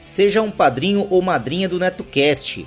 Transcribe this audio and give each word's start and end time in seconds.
Seja 0.00 0.40
um 0.40 0.50
padrinho 0.50 1.06
ou 1.10 1.20
madrinha 1.20 1.68
do 1.68 1.78
NetoCast. 1.78 2.66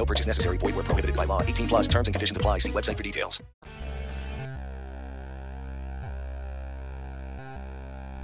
No 0.00 0.06
purchase 0.06 0.26
necessary. 0.26 0.56
Void 0.56 0.74
where 0.74 0.84
prohibited 0.84 1.14
by 1.14 1.26
law. 1.26 1.42
18 1.42 1.68
plus 1.68 1.86
terms 1.86 2.08
and 2.08 2.14
conditions 2.14 2.36
apply. 2.36 2.60
See 2.60 2.72
website 2.72 2.96
for 2.96 3.04
details. 3.04 3.42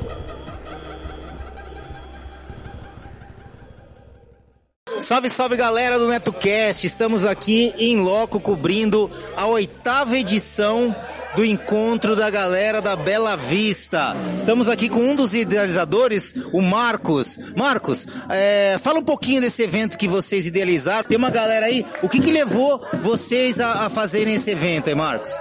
Salve, 5.04 5.28
salve 5.28 5.54
galera 5.54 5.98
do 5.98 6.08
NetoCast! 6.08 6.86
Estamos 6.86 7.26
aqui 7.26 7.74
em 7.76 8.00
loco 8.00 8.40
cobrindo 8.40 9.10
a 9.36 9.44
oitava 9.44 10.16
edição 10.16 10.96
do 11.36 11.44
encontro 11.44 12.16
da 12.16 12.30
galera 12.30 12.80
da 12.80 12.96
Bela 12.96 13.36
Vista. 13.36 14.16
Estamos 14.34 14.66
aqui 14.66 14.88
com 14.88 15.00
um 15.00 15.14
dos 15.14 15.34
idealizadores, 15.34 16.34
o 16.54 16.62
Marcos. 16.62 17.38
Marcos, 17.54 18.06
é, 18.30 18.78
fala 18.80 18.98
um 18.98 19.04
pouquinho 19.04 19.42
desse 19.42 19.62
evento 19.62 19.98
que 19.98 20.08
vocês 20.08 20.46
idealizaram. 20.46 21.04
Tem 21.04 21.18
uma 21.18 21.28
galera 21.28 21.66
aí, 21.66 21.84
o 22.02 22.08
que, 22.08 22.18
que 22.18 22.32
levou 22.32 22.82
vocês 23.02 23.60
a, 23.60 23.84
a 23.84 23.90
fazerem 23.90 24.36
esse 24.36 24.52
evento 24.52 24.88
aí, 24.88 24.94
Marcos? 24.94 25.36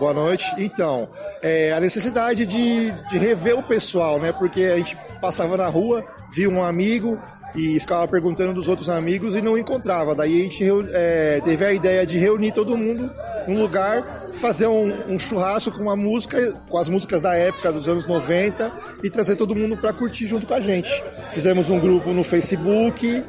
Boa 0.00 0.12
noite. 0.12 0.52
Então, 0.58 1.08
é, 1.40 1.72
a 1.72 1.78
necessidade 1.78 2.44
de, 2.44 2.90
de 2.90 3.16
rever 3.16 3.56
o 3.56 3.62
pessoal, 3.62 4.18
né? 4.18 4.32
Porque 4.32 4.64
a 4.64 4.76
gente 4.76 4.98
passava 5.20 5.56
na 5.56 5.68
rua, 5.68 6.04
via 6.32 6.50
um 6.50 6.64
amigo 6.64 7.16
e 7.54 7.78
ficava 7.78 8.06
perguntando 8.08 8.52
dos 8.52 8.68
outros 8.68 8.88
amigos 8.88 9.36
e 9.36 9.42
não 9.42 9.56
encontrava. 9.56 10.14
Daí 10.14 10.40
a 10.40 10.44
gente 10.44 10.64
é, 10.92 11.40
teve 11.44 11.64
a 11.64 11.72
ideia 11.72 12.06
de 12.06 12.18
reunir 12.18 12.52
todo 12.52 12.76
mundo 12.76 13.10
num 13.46 13.60
lugar, 13.60 14.28
fazer 14.32 14.66
um, 14.66 15.12
um, 15.14 15.18
churrasco 15.18 15.70
com 15.70 15.82
uma 15.82 15.96
música, 15.96 16.52
com 16.68 16.78
as 16.78 16.88
músicas 16.88 17.22
da 17.22 17.34
época 17.34 17.72
dos 17.72 17.88
anos 17.88 18.06
90 18.06 18.72
e 19.02 19.10
trazer 19.10 19.36
todo 19.36 19.54
mundo 19.54 19.76
para 19.76 19.92
curtir 19.92 20.26
junto 20.26 20.46
com 20.46 20.54
a 20.54 20.60
gente. 20.60 20.90
Fizemos 21.30 21.70
um 21.70 21.78
grupo 21.78 22.10
no 22.12 22.24
Facebook 22.24 23.24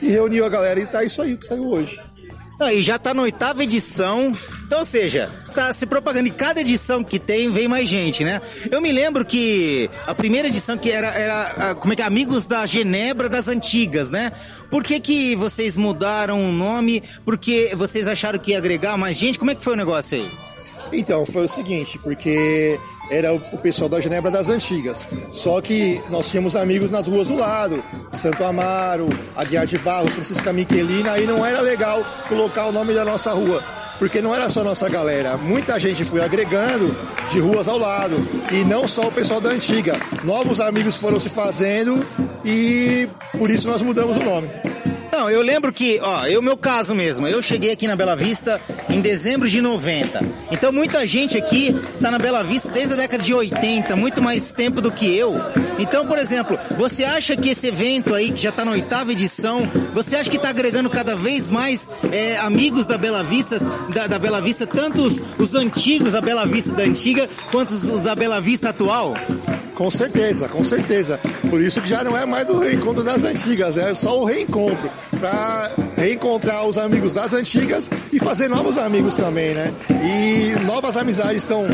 e 0.00 0.08
reuniu 0.08 0.44
a 0.44 0.48
galera 0.48 0.80
e 0.80 0.86
tá 0.86 1.04
isso 1.04 1.20
aí 1.20 1.36
que 1.36 1.46
saiu 1.46 1.68
hoje. 1.68 2.00
Não, 2.58 2.70
e 2.70 2.80
já 2.80 2.98
tá 2.98 3.12
na 3.12 3.22
oitava 3.22 3.62
edição. 3.62 4.34
Então, 4.66 4.80
ou 4.80 4.86
seja, 4.86 5.30
tá 5.54 5.72
se 5.72 5.86
propagando. 5.86 6.26
E 6.26 6.30
cada 6.30 6.60
edição 6.60 7.04
que 7.04 7.20
tem, 7.20 7.52
vem 7.52 7.68
mais 7.68 7.88
gente, 7.88 8.24
né? 8.24 8.40
Eu 8.68 8.80
me 8.80 8.90
lembro 8.90 9.24
que 9.24 9.88
a 10.04 10.12
primeira 10.12 10.48
edição 10.48 10.76
que 10.76 10.90
era, 10.90 11.06
era 11.06 11.74
como 11.76 11.92
é 11.92 11.96
que 11.96 12.02
é? 12.02 12.04
Amigos 12.04 12.46
da 12.46 12.66
Genebra 12.66 13.28
das 13.28 13.46
Antigas, 13.46 14.10
né? 14.10 14.32
Por 14.68 14.82
que, 14.82 14.98
que 14.98 15.36
vocês 15.36 15.76
mudaram 15.76 16.48
o 16.48 16.52
nome? 16.52 17.00
Porque 17.24 17.72
vocês 17.76 18.08
acharam 18.08 18.40
que 18.40 18.50
ia 18.50 18.58
agregar 18.58 18.96
mais 18.96 19.16
gente? 19.16 19.38
Como 19.38 19.52
é 19.52 19.54
que 19.54 19.62
foi 19.62 19.74
o 19.74 19.76
negócio 19.76 20.18
aí? 20.18 20.28
Então, 20.92 21.24
foi 21.24 21.44
o 21.44 21.48
seguinte, 21.48 21.98
porque 22.00 22.78
era 23.10 23.32
o 23.32 23.58
pessoal 23.58 23.88
da 23.88 24.00
Genebra 24.00 24.32
das 24.32 24.48
Antigas. 24.48 25.06
Só 25.30 25.60
que 25.60 26.02
nós 26.10 26.28
tínhamos 26.28 26.56
amigos 26.56 26.90
nas 26.90 27.06
ruas 27.06 27.28
do 27.28 27.36
lado, 27.36 27.82
Santo 28.12 28.42
Amaro, 28.42 29.08
Aguiar 29.36 29.66
de 29.66 29.78
Barros, 29.78 30.14
Francisca 30.14 30.52
Miquelina, 30.52 31.12
aí 31.12 31.24
não 31.24 31.46
era 31.46 31.60
legal 31.60 32.04
colocar 32.28 32.66
o 32.66 32.72
nome 32.72 32.94
da 32.94 33.04
nossa 33.04 33.32
rua. 33.32 33.62
Porque 33.98 34.20
não 34.20 34.34
era 34.34 34.50
só 34.50 34.62
nossa 34.62 34.88
galera, 34.88 35.36
muita 35.36 35.78
gente 35.78 36.04
foi 36.04 36.22
agregando 36.22 36.94
de 37.30 37.40
ruas 37.40 37.68
ao 37.68 37.78
lado. 37.78 38.16
E 38.52 38.64
não 38.64 38.86
só 38.86 39.08
o 39.08 39.12
pessoal 39.12 39.40
da 39.40 39.50
antiga. 39.50 39.98
Novos 40.24 40.60
amigos 40.60 40.96
foram 40.96 41.18
se 41.18 41.28
fazendo 41.28 42.04
e 42.44 43.08
por 43.38 43.50
isso 43.50 43.68
nós 43.68 43.82
mudamos 43.82 44.16
o 44.16 44.20
nome. 44.20 44.48
Não, 45.16 45.30
eu 45.30 45.40
lembro 45.40 45.72
que, 45.72 45.98
ó, 46.02 46.26
eu 46.26 46.42
meu 46.42 46.58
caso 46.58 46.94
mesmo, 46.94 47.26
eu 47.26 47.40
cheguei 47.40 47.72
aqui 47.72 47.88
na 47.88 47.96
Bela 47.96 48.14
Vista 48.14 48.60
em 48.86 49.00
dezembro 49.00 49.48
de 49.48 49.62
90. 49.62 50.22
Então 50.52 50.70
muita 50.70 51.06
gente 51.06 51.38
aqui 51.38 51.74
tá 52.02 52.10
na 52.10 52.18
Bela 52.18 52.44
Vista 52.44 52.70
desde 52.70 52.92
a 52.92 52.96
década 52.96 53.22
de 53.22 53.32
80, 53.32 53.96
muito 53.96 54.20
mais 54.20 54.52
tempo 54.52 54.82
do 54.82 54.92
que 54.92 55.16
eu. 55.16 55.34
Então, 55.78 56.06
por 56.06 56.18
exemplo, 56.18 56.58
você 56.76 57.02
acha 57.02 57.34
que 57.34 57.48
esse 57.48 57.68
evento 57.68 58.14
aí, 58.14 58.30
que 58.30 58.42
já 58.42 58.52
tá 58.52 58.62
na 58.62 58.72
oitava 58.72 59.10
edição, 59.10 59.66
você 59.94 60.16
acha 60.16 60.30
que 60.30 60.38
tá 60.38 60.50
agregando 60.50 60.90
cada 60.90 61.16
vez 61.16 61.48
mais 61.48 61.88
é, 62.12 62.36
amigos 62.36 62.84
da 62.84 62.98
Bela 62.98 63.24
Vista, 63.24 63.58
da, 63.94 64.06
da 64.06 64.18
Bela 64.18 64.42
Vista, 64.42 64.66
tanto 64.66 65.00
os, 65.00 65.22
os 65.38 65.54
antigos 65.54 66.12
da 66.12 66.20
Bela 66.20 66.44
Vista 66.44 66.72
da 66.72 66.82
antiga, 66.82 67.26
quanto 67.50 67.70
os, 67.70 67.84
os 67.84 68.02
da 68.02 68.14
Bela 68.14 68.38
Vista 68.38 68.68
atual? 68.68 69.14
Com 69.76 69.90
certeza, 69.90 70.48
com 70.48 70.64
certeza. 70.64 71.20
Por 71.50 71.60
isso 71.60 71.82
que 71.82 71.88
já 71.88 72.02
não 72.02 72.16
é 72.16 72.24
mais 72.24 72.48
o 72.48 72.58
reencontro 72.58 73.04
das 73.04 73.24
antigas, 73.24 73.76
é 73.76 73.94
só 73.94 74.22
o 74.22 74.24
reencontro. 74.24 74.90
Para 75.20 75.70
reencontrar 75.98 76.64
os 76.64 76.78
amigos 76.78 77.12
das 77.12 77.34
antigas 77.34 77.90
e 78.10 78.18
fazer 78.18 78.48
novos 78.48 78.78
amigos 78.78 79.14
também, 79.16 79.52
né? 79.52 79.70
E 79.90 80.58
novas 80.64 80.96
amizades 80.96 81.42
estão 81.42 81.66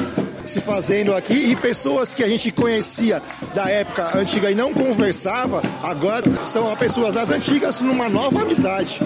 se 0.43 0.61
fazendo 0.61 1.15
aqui 1.15 1.53
e 1.53 1.55
pessoas 1.55 2.12
que 2.12 2.25
a 2.25 2.29
gente 2.29 2.50
conhecia 2.50 3.23
da 3.55 3.71
época 3.71 4.19
antiga 4.19 4.50
e 4.50 4.55
não 4.57 4.75
conversava, 4.75 5.62
agora 5.81 6.25
são 6.45 6.75
pessoas 6.75 7.15
das 7.15 7.31
antigas 7.31 7.81
numa 7.81 8.09
nova 8.09 8.43
amizade. 8.43 9.00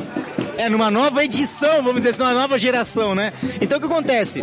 É, 0.57 0.69
numa 0.69 0.91
nova 0.91 1.25
edição, 1.25 1.83
vamos 1.83 1.97
dizer 1.97 2.11
assim, 2.11 2.23
uma 2.23 2.33
nova 2.33 2.59
geração, 2.59 3.15
né? 3.15 3.33
Então 3.61 3.79
o 3.79 3.81
que 3.81 3.87
acontece? 3.87 4.43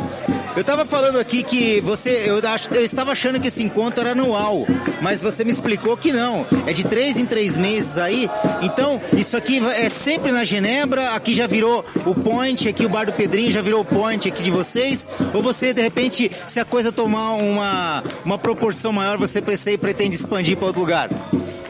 Eu 0.56 0.62
estava 0.62 0.86
falando 0.86 1.18
aqui 1.18 1.42
que 1.42 1.82
você, 1.82 2.26
eu, 2.28 2.40
ach, 2.48 2.68
eu 2.72 2.86
estava 2.86 3.12
achando 3.12 3.40
que 3.40 3.48
esse 3.48 3.64
encontro 3.64 4.02
era 4.02 4.12
anual, 4.12 4.68
mas 5.02 5.22
você 5.22 5.44
me 5.44 5.52
explicou 5.52 5.98
que 5.98 6.12
não. 6.12 6.46
É 6.68 6.74
de 6.74 6.84
três 6.84 7.18
em 7.18 7.26
três 7.26 7.58
meses 7.58 7.98
aí. 7.98 8.30
Então, 8.62 9.02
isso 9.18 9.36
aqui 9.36 9.58
é 9.66 9.90
sempre 9.90 10.32
na 10.32 10.46
Genebra, 10.46 11.16
aqui 11.16 11.34
já 11.34 11.48
virou 11.48 11.84
o 12.06 12.14
point, 12.14 12.70
aqui 12.70 12.86
o 12.86 12.90
Bar 12.90 13.08
do 13.08 13.14
Pedrinho 13.14 13.52
já 13.52 13.64
virou 13.64 13.82
o 13.82 13.86
point 13.86 14.28
aqui 14.28 14.44
de 14.44 14.52
vocês. 14.52 15.08
Ou 15.34 15.42
você, 15.42 15.74
de 15.74 15.82
repente, 15.82 16.30
se 16.46 16.60
a 16.60 16.66
coisa 16.66 16.92
tomar 16.92 17.32
uma, 17.34 18.04
uma 18.24 18.38
proporção 18.38 18.94
maior, 18.94 19.18
você 19.18 19.42
pretende 19.42 20.16
expandir 20.16 20.56
para 20.58 20.68
outro 20.68 20.82
lugar? 20.82 21.10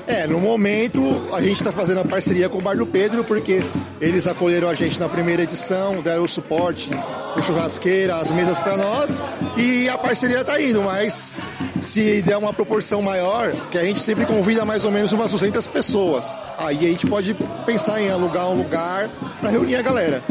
É, 0.06 0.28
no 0.28 0.40
momento 0.40 1.02
a 1.34 1.42
gente 1.42 1.56
está 1.56 1.72
fazendo 1.72 2.02
a 2.02 2.06
parceria 2.06 2.50
com 2.50 2.58
o 2.58 2.62
Bar 2.62 2.76
do 2.76 2.86
Pedro, 2.86 3.24
porque 3.24 3.64
eles 4.02 4.28
acolheram 4.28 4.68
a 4.68 4.74
gente 4.74 5.00
na 5.00 5.08
primeira 5.08 5.44
edição, 5.44 6.02
deram 6.02 6.24
o 6.24 6.28
suporte, 6.28 6.92
o 7.38 7.42
churrasqueira, 7.42 8.18
as 8.18 8.30
mesas 8.30 8.60
para 8.60 8.76
nós, 8.76 9.24
e 9.58 9.88
a 9.88 9.98
parceria 9.98 10.42
está 10.42 10.62
indo, 10.62 10.84
mas 10.84 11.38
se 11.82 12.22
der 12.22 12.38
uma 12.38 12.54
proporção 12.54 13.02
maior, 13.02 13.52
que 13.72 13.78
a 13.78 13.84
gente 13.84 14.02
sempre 14.02 14.26
convida 14.26 14.66
mais 14.66 14.84
ou 14.84 14.92
menos 14.92 15.14
umas 15.14 15.32
200 15.32 15.66
pessoas, 15.68 16.38
aí 16.58 16.80
a 16.80 16.90
gente 16.90 17.08
pode 17.08 17.34
pensar 17.66 18.02
em 18.02 18.10
alugar 18.10 18.50
um 18.50 18.58
lugar 18.58 19.10
para 19.40 19.50
reunir 19.50 19.78
a 19.78 19.82
galera. 19.82 20.22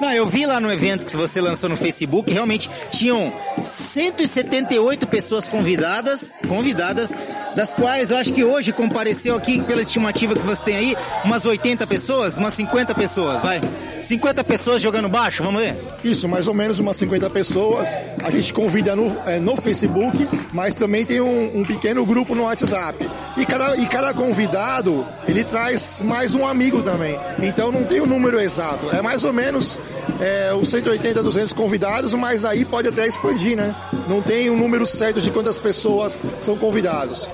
Não, 0.00 0.12
eu 0.12 0.26
vi 0.26 0.46
lá 0.46 0.60
no 0.60 0.72
evento 0.72 1.04
que 1.04 1.16
você 1.16 1.40
lançou 1.40 1.68
no 1.68 1.76
Facebook, 1.76 2.32
realmente 2.32 2.70
tinham 2.90 3.32
178 3.64 5.06
pessoas 5.08 5.48
convidadas, 5.48 6.40
convidadas, 6.46 7.16
das 7.56 7.74
quais 7.74 8.10
eu 8.10 8.16
acho 8.16 8.32
que 8.32 8.44
hoje 8.44 8.72
compareceu 8.72 9.34
aqui, 9.34 9.60
pela 9.62 9.82
estimativa 9.82 10.34
que 10.34 10.46
você 10.46 10.62
tem 10.62 10.76
aí, 10.76 10.96
umas 11.24 11.44
80 11.44 11.86
pessoas, 11.86 12.36
umas 12.36 12.54
50 12.54 12.94
pessoas, 12.94 13.42
vai. 13.42 13.60
50 14.08 14.42
pessoas 14.42 14.80
jogando 14.80 15.06
baixo, 15.06 15.42
vamos 15.42 15.60
ver? 15.60 15.76
Isso, 16.02 16.26
mais 16.26 16.48
ou 16.48 16.54
menos 16.54 16.80
umas 16.80 16.96
50 16.96 17.28
pessoas. 17.28 17.90
A 18.24 18.30
gente 18.30 18.54
convida 18.54 18.96
no, 18.96 19.14
é, 19.26 19.38
no 19.38 19.54
Facebook, 19.54 20.26
mas 20.50 20.74
também 20.76 21.04
tem 21.04 21.20
um, 21.20 21.58
um, 21.58 21.62
pequeno 21.62 22.06
grupo 22.06 22.34
no 22.34 22.44
WhatsApp. 22.44 23.06
E 23.36 23.44
cada, 23.44 23.76
e 23.76 23.86
cada 23.86 24.14
convidado, 24.14 25.06
ele 25.28 25.44
traz 25.44 26.00
mais 26.02 26.34
um 26.34 26.46
amigo 26.46 26.82
também. 26.82 27.18
Então 27.42 27.70
não 27.70 27.84
tem 27.84 28.00
o 28.00 28.04
um 28.04 28.06
número 28.06 28.40
exato. 28.40 28.86
É 28.96 29.02
mais 29.02 29.24
ou 29.24 29.32
menos 29.34 29.78
é, 30.18 30.54
os 30.54 30.70
180, 30.70 31.22
200 31.22 31.52
convidados, 31.52 32.14
mas 32.14 32.46
aí 32.46 32.64
pode 32.64 32.88
até 32.88 33.06
expandir, 33.06 33.58
né? 33.58 33.76
Não 34.08 34.22
tem 34.22 34.48
um 34.48 34.56
número 34.56 34.86
certo 34.86 35.20
de 35.20 35.30
quantas 35.30 35.58
pessoas 35.58 36.24
são 36.40 36.56
convidados. 36.56 37.30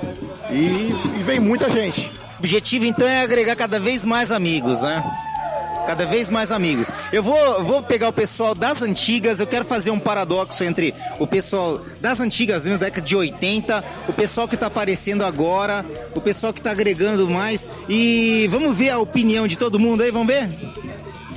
E, 0.50 0.92
e 1.20 1.22
vem 1.22 1.38
muita 1.38 1.70
gente. 1.70 2.10
O 2.34 2.38
objetivo 2.40 2.84
então 2.84 3.06
é 3.06 3.22
agregar 3.22 3.54
cada 3.54 3.78
vez 3.78 4.04
mais 4.04 4.32
amigos, 4.32 4.82
né? 4.82 5.04
Cada 5.86 6.06
vez 6.06 6.30
mais 6.30 6.50
amigos. 6.50 6.90
Eu 7.12 7.22
vou, 7.22 7.62
vou 7.62 7.82
pegar 7.82 8.08
o 8.08 8.12
pessoal 8.12 8.54
das 8.54 8.82
antigas, 8.82 9.40
eu 9.40 9.46
quero 9.46 9.64
fazer 9.64 9.90
um 9.90 9.98
paradoxo 9.98 10.64
entre 10.64 10.94
o 11.18 11.26
pessoal 11.26 11.80
das 12.00 12.20
antigas, 12.20 12.64
da 12.64 12.76
década 12.76 13.06
de 13.06 13.16
80, 13.16 13.84
o 14.08 14.12
pessoal 14.12 14.48
que 14.48 14.54
está 14.54 14.66
aparecendo 14.66 15.24
agora, 15.24 15.84
o 16.14 16.20
pessoal 16.20 16.52
que 16.52 16.60
está 16.60 16.70
agregando 16.70 17.28
mais 17.28 17.68
e 17.88 18.48
vamos 18.50 18.76
ver 18.76 18.90
a 18.90 18.98
opinião 18.98 19.46
de 19.46 19.56
todo 19.58 19.78
mundo 19.78 20.02
aí, 20.02 20.10
vamos 20.10 20.28
ver? 20.28 20.48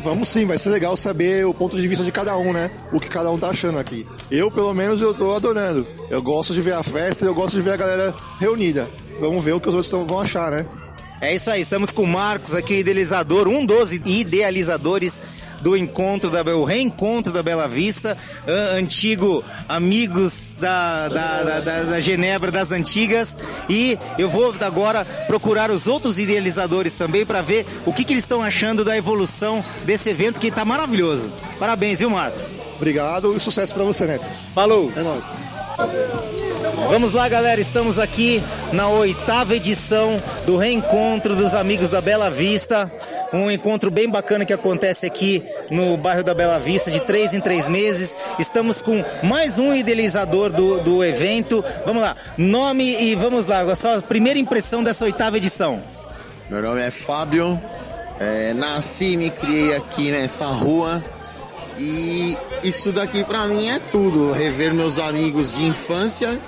Vamos 0.03 0.29
sim, 0.29 0.45
vai 0.45 0.57
ser 0.57 0.69
legal 0.69 0.95
saber 0.95 1.45
o 1.45 1.53
ponto 1.53 1.75
de 1.75 1.87
vista 1.87 2.05
de 2.05 2.11
cada 2.11 2.37
um, 2.37 2.53
né? 2.53 2.71
O 2.93 2.99
que 2.99 3.09
cada 3.09 3.29
um 3.31 3.37
tá 3.37 3.49
achando 3.49 3.77
aqui. 3.77 4.07
Eu, 4.29 4.51
pelo 4.51 4.73
menos, 4.73 5.01
eu 5.01 5.13
tô 5.13 5.35
adorando. 5.35 5.85
Eu 6.09 6.21
gosto 6.21 6.53
de 6.53 6.61
ver 6.61 6.75
a 6.75 6.83
festa, 6.83 7.25
eu 7.25 7.33
gosto 7.33 7.55
de 7.55 7.61
ver 7.61 7.71
a 7.71 7.77
galera 7.77 8.15
reunida. 8.39 8.89
Vamos 9.19 9.43
ver 9.43 9.53
o 9.53 9.59
que 9.59 9.67
os 9.67 9.75
outros 9.75 9.91
vão 10.07 10.19
achar, 10.19 10.51
né? 10.51 10.65
É 11.19 11.33
isso 11.33 11.49
aí, 11.49 11.61
estamos 11.61 11.89
com 11.89 12.03
o 12.03 12.07
Marcos 12.07 12.53
aqui, 12.53 12.75
idealizador, 12.75 13.47
um 13.47 13.65
dos 13.65 13.91
idealizadores 13.91 15.21
do 15.61 15.75
encontro 15.75 16.29
da 16.29 16.41
o 16.55 16.63
reencontro 16.63 17.33
da 17.33 17.41
Bela 17.41 17.67
Vista, 17.67 18.17
antigo 18.47 19.43
amigos 19.67 20.55
da, 20.59 21.07
da, 21.07 21.43
da, 21.43 21.83
da, 21.83 21.99
Genebra 21.99 22.51
das 22.51 22.71
antigas 22.71 23.35
e 23.67 23.97
eu 24.17 24.29
vou 24.29 24.53
agora 24.61 25.03
procurar 25.25 25.71
os 25.71 25.87
outros 25.87 26.19
idealizadores 26.19 26.95
também 26.95 27.25
para 27.25 27.41
ver 27.41 27.65
o 27.85 27.91
que, 27.91 28.03
que 28.03 28.13
eles 28.13 28.23
estão 28.23 28.41
achando 28.41 28.85
da 28.85 28.95
evolução 28.95 29.63
desse 29.83 30.09
evento 30.09 30.39
que 30.39 30.47
está 30.47 30.63
maravilhoso. 30.63 31.31
Parabéns, 31.59 31.99
viu, 31.99 32.09
Marcos? 32.09 32.53
Obrigado 32.75 33.35
e 33.35 33.39
sucesso 33.39 33.73
para 33.73 33.83
você, 33.83 34.05
Neto. 34.05 34.25
Falou. 34.53 34.91
É 34.95 35.01
nóis. 35.01 35.37
Vamos 36.85 37.11
lá, 37.11 37.27
galera. 37.27 37.59
Estamos 37.59 37.99
aqui 37.99 38.41
na 38.71 38.87
oitava 38.87 39.55
edição 39.55 40.21
do 40.45 40.55
Reencontro 40.55 41.35
dos 41.35 41.53
Amigos 41.53 41.89
da 41.89 41.99
Bela 41.99 42.29
Vista. 42.29 42.89
Um 43.33 43.51
encontro 43.51 43.91
bem 43.91 44.07
bacana 44.07 44.45
que 44.45 44.53
acontece 44.53 45.05
aqui 45.05 45.43
no 45.69 45.97
bairro 45.97 46.23
da 46.23 46.33
Bela 46.33 46.59
Vista, 46.59 46.89
de 46.89 47.01
três 47.01 47.33
em 47.33 47.41
três 47.41 47.67
meses. 47.67 48.15
Estamos 48.39 48.81
com 48.81 49.03
mais 49.23 49.57
um 49.57 49.73
idealizador 49.73 50.49
do, 50.49 50.79
do 50.79 51.03
evento. 51.03 51.63
Vamos 51.85 52.01
lá, 52.01 52.15
nome 52.37 52.95
e 53.01 53.15
vamos 53.15 53.47
lá, 53.47 53.61
a 53.61 53.75
sua 53.75 54.01
primeira 54.01 54.39
impressão 54.39 54.81
dessa 54.81 55.03
oitava 55.03 55.35
edição. 55.35 55.81
Meu 56.49 56.61
nome 56.61 56.81
é 56.81 56.91
Fábio, 56.91 57.59
é, 58.19 58.53
nasci 58.53 59.13
e 59.13 59.17
me 59.17 59.29
criei 59.29 59.75
aqui 59.75 60.09
nessa 60.09 60.45
rua. 60.45 61.03
E 61.77 62.37
isso 62.63 62.91
daqui 62.91 63.23
para 63.23 63.45
mim 63.45 63.67
é 63.67 63.79
tudo, 63.91 64.31
rever 64.31 64.73
meus 64.73 64.97
amigos 64.97 65.53
de 65.53 65.65
infância 65.65 66.39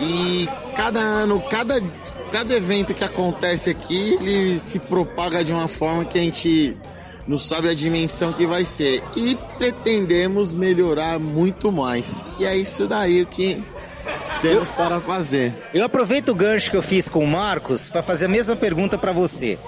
e 0.00 0.48
cada 0.74 1.00
ano, 1.00 1.40
cada, 1.50 1.82
cada 2.30 2.54
evento 2.54 2.92
que 2.92 3.04
acontece 3.04 3.70
aqui, 3.70 4.18
ele 4.20 4.58
se 4.58 4.78
propaga 4.78 5.44
de 5.44 5.52
uma 5.52 5.68
forma 5.68 6.04
que 6.04 6.18
a 6.18 6.22
gente 6.22 6.76
não 7.26 7.38
sabe 7.38 7.68
a 7.68 7.74
dimensão 7.74 8.32
que 8.32 8.46
vai 8.46 8.64
ser. 8.64 9.02
E 9.16 9.36
pretendemos 9.58 10.54
melhorar 10.54 11.18
muito 11.18 11.72
mais. 11.72 12.24
E 12.38 12.44
é 12.44 12.56
isso 12.56 12.86
daí 12.86 13.24
que 13.26 13.62
temos 14.40 14.68
para 14.70 15.00
fazer. 15.00 15.54
Eu 15.72 15.84
aproveito 15.84 16.28
o 16.30 16.34
gancho 16.34 16.70
que 16.70 16.76
eu 16.76 16.82
fiz 16.82 17.08
com 17.08 17.24
o 17.24 17.26
Marcos 17.26 17.88
para 17.88 18.02
fazer 18.02 18.26
a 18.26 18.28
mesma 18.28 18.54
pergunta 18.54 18.98
para 18.98 19.12
você. 19.12 19.58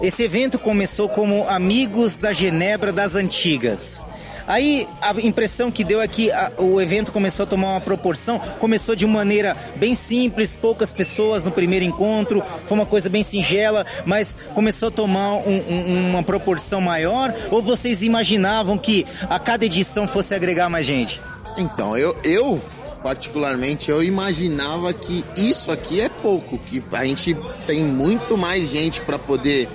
Esse 0.00 0.22
evento 0.22 0.58
começou 0.58 1.08
como 1.08 1.46
Amigos 1.48 2.16
da 2.16 2.32
Genebra 2.32 2.92
das 2.92 3.14
Antigas. 3.14 4.02
Aí 4.50 4.88
a 5.00 5.12
impressão 5.20 5.70
que 5.70 5.84
deu 5.84 6.02
é 6.02 6.08
que 6.08 6.28
a, 6.32 6.50
o 6.58 6.80
evento 6.80 7.12
começou 7.12 7.44
a 7.44 7.46
tomar 7.46 7.68
uma 7.68 7.80
proporção, 7.80 8.36
começou 8.58 8.96
de 8.96 9.06
maneira 9.06 9.56
bem 9.76 9.94
simples, 9.94 10.56
poucas 10.56 10.92
pessoas 10.92 11.44
no 11.44 11.52
primeiro 11.52 11.84
encontro, 11.84 12.42
foi 12.66 12.76
uma 12.76 12.84
coisa 12.84 13.08
bem 13.08 13.22
singela, 13.22 13.86
mas 14.04 14.36
começou 14.52 14.88
a 14.88 14.90
tomar 14.90 15.34
um, 15.34 15.54
um, 15.70 16.10
uma 16.10 16.22
proporção 16.24 16.80
maior? 16.80 17.32
Ou 17.48 17.62
vocês 17.62 18.02
imaginavam 18.02 18.76
que 18.76 19.06
a 19.28 19.38
cada 19.38 19.64
edição 19.64 20.08
fosse 20.08 20.34
agregar 20.34 20.68
mais 20.68 20.84
gente? 20.84 21.22
Então, 21.56 21.96
eu, 21.96 22.16
eu 22.24 22.60
particularmente, 23.04 23.88
eu 23.88 24.02
imaginava 24.02 24.92
que 24.92 25.24
isso 25.36 25.70
aqui 25.70 26.00
é 26.00 26.08
pouco, 26.08 26.58
que 26.58 26.82
a 26.90 27.04
gente 27.04 27.36
tem 27.68 27.84
muito 27.84 28.36
mais 28.36 28.68
gente 28.68 29.00
para 29.00 29.16
poder 29.16 29.68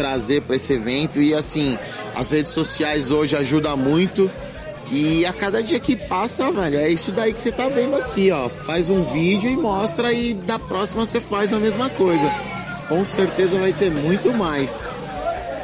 trazer 0.00 0.40
para 0.40 0.56
esse 0.56 0.72
evento 0.72 1.20
e 1.20 1.34
assim, 1.34 1.78
as 2.14 2.30
redes 2.30 2.52
sociais 2.52 3.10
hoje 3.10 3.36
ajudam 3.36 3.76
muito. 3.76 4.30
E 4.90 5.26
a 5.26 5.32
cada 5.32 5.62
dia 5.62 5.78
que 5.78 5.94
passa, 5.94 6.50
velho, 6.50 6.78
é 6.78 6.88
isso 6.88 7.12
daí 7.12 7.34
que 7.34 7.42
você 7.42 7.52
tá 7.52 7.68
vendo 7.68 7.96
aqui, 7.96 8.30
ó. 8.30 8.48
Faz 8.48 8.88
um 8.88 9.04
vídeo 9.04 9.50
e 9.50 9.56
mostra 9.56 10.10
e 10.10 10.32
da 10.32 10.58
próxima 10.58 11.04
você 11.04 11.20
faz 11.20 11.52
a 11.52 11.60
mesma 11.60 11.90
coisa. 11.90 12.32
Com 12.88 13.04
certeza 13.04 13.58
vai 13.58 13.74
ter 13.74 13.90
muito 13.90 14.32
mais. 14.32 14.88